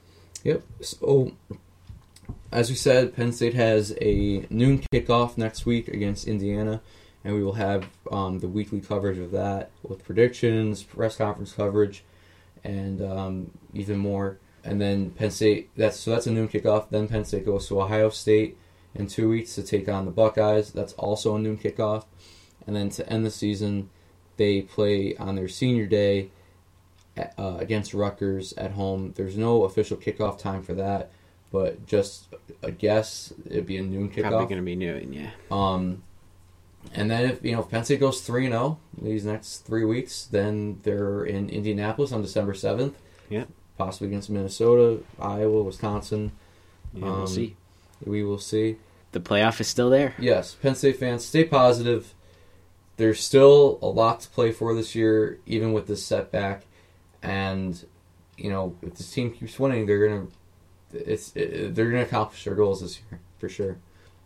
[0.44, 0.62] Yep.
[0.80, 1.32] So,
[2.50, 6.80] as we said, Penn State has a noon kickoff next week against Indiana,
[7.24, 12.04] and we will have um, the weekly coverage of that with predictions, press conference coverage,
[12.64, 14.38] and um, even more.
[14.64, 15.70] And then Penn State.
[15.76, 16.90] That's so that's a noon kickoff.
[16.90, 18.56] Then Penn State goes to Ohio State
[18.94, 20.70] in two weeks to take on the Buckeyes.
[20.72, 22.04] That's also a noon kickoff.
[22.66, 23.90] And then to end the season,
[24.36, 26.30] they play on their senior day
[27.38, 29.12] uh, against Rutgers at home.
[29.16, 31.10] There's no official kickoff time for that,
[31.52, 32.26] but just
[32.62, 34.28] a guess, it'd be a noon kickoff.
[34.28, 35.30] Probably going to be new, and yeah.
[35.50, 36.02] Um,
[36.94, 39.84] and then if you know if Penn State goes three and zero these next three
[39.84, 42.96] weeks, then they're in Indianapolis on December seventh.
[43.28, 43.44] Yeah.
[43.76, 46.32] Possibly against Minnesota, Iowa, Wisconsin.
[46.94, 47.56] Yeah, we'll Um, see.
[48.04, 48.76] We will see.
[49.12, 50.14] The playoff is still there.
[50.18, 52.14] Yes, Penn State fans, stay positive.
[52.96, 56.64] There's still a lot to play for this year, even with this setback.
[57.22, 57.84] And
[58.36, 60.26] you know, if this team keeps winning, they're gonna
[60.92, 63.78] it's it, they're gonna accomplish their goals this year for sure.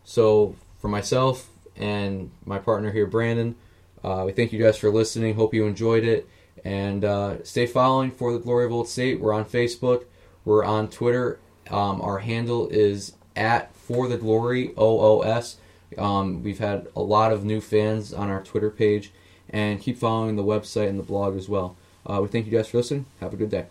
[0.05, 3.57] So for myself and my partner here, Brandon,
[4.03, 5.35] uh, we thank you guys for listening.
[5.35, 6.29] Hope you enjoyed it,
[6.65, 9.21] and uh, stay following for the Glory of Old State.
[9.21, 10.05] We're on Facebook.
[10.45, 11.39] We're on Twitter.
[11.71, 15.57] Um, our handle is at for the glory OOS.
[15.97, 19.13] Um, we've had a lot of new fans on our Twitter page,
[19.49, 21.77] and keep following the website and the blog as well.
[22.07, 23.07] Uh, we thank you guys for listening.
[23.21, 23.67] Have a good day.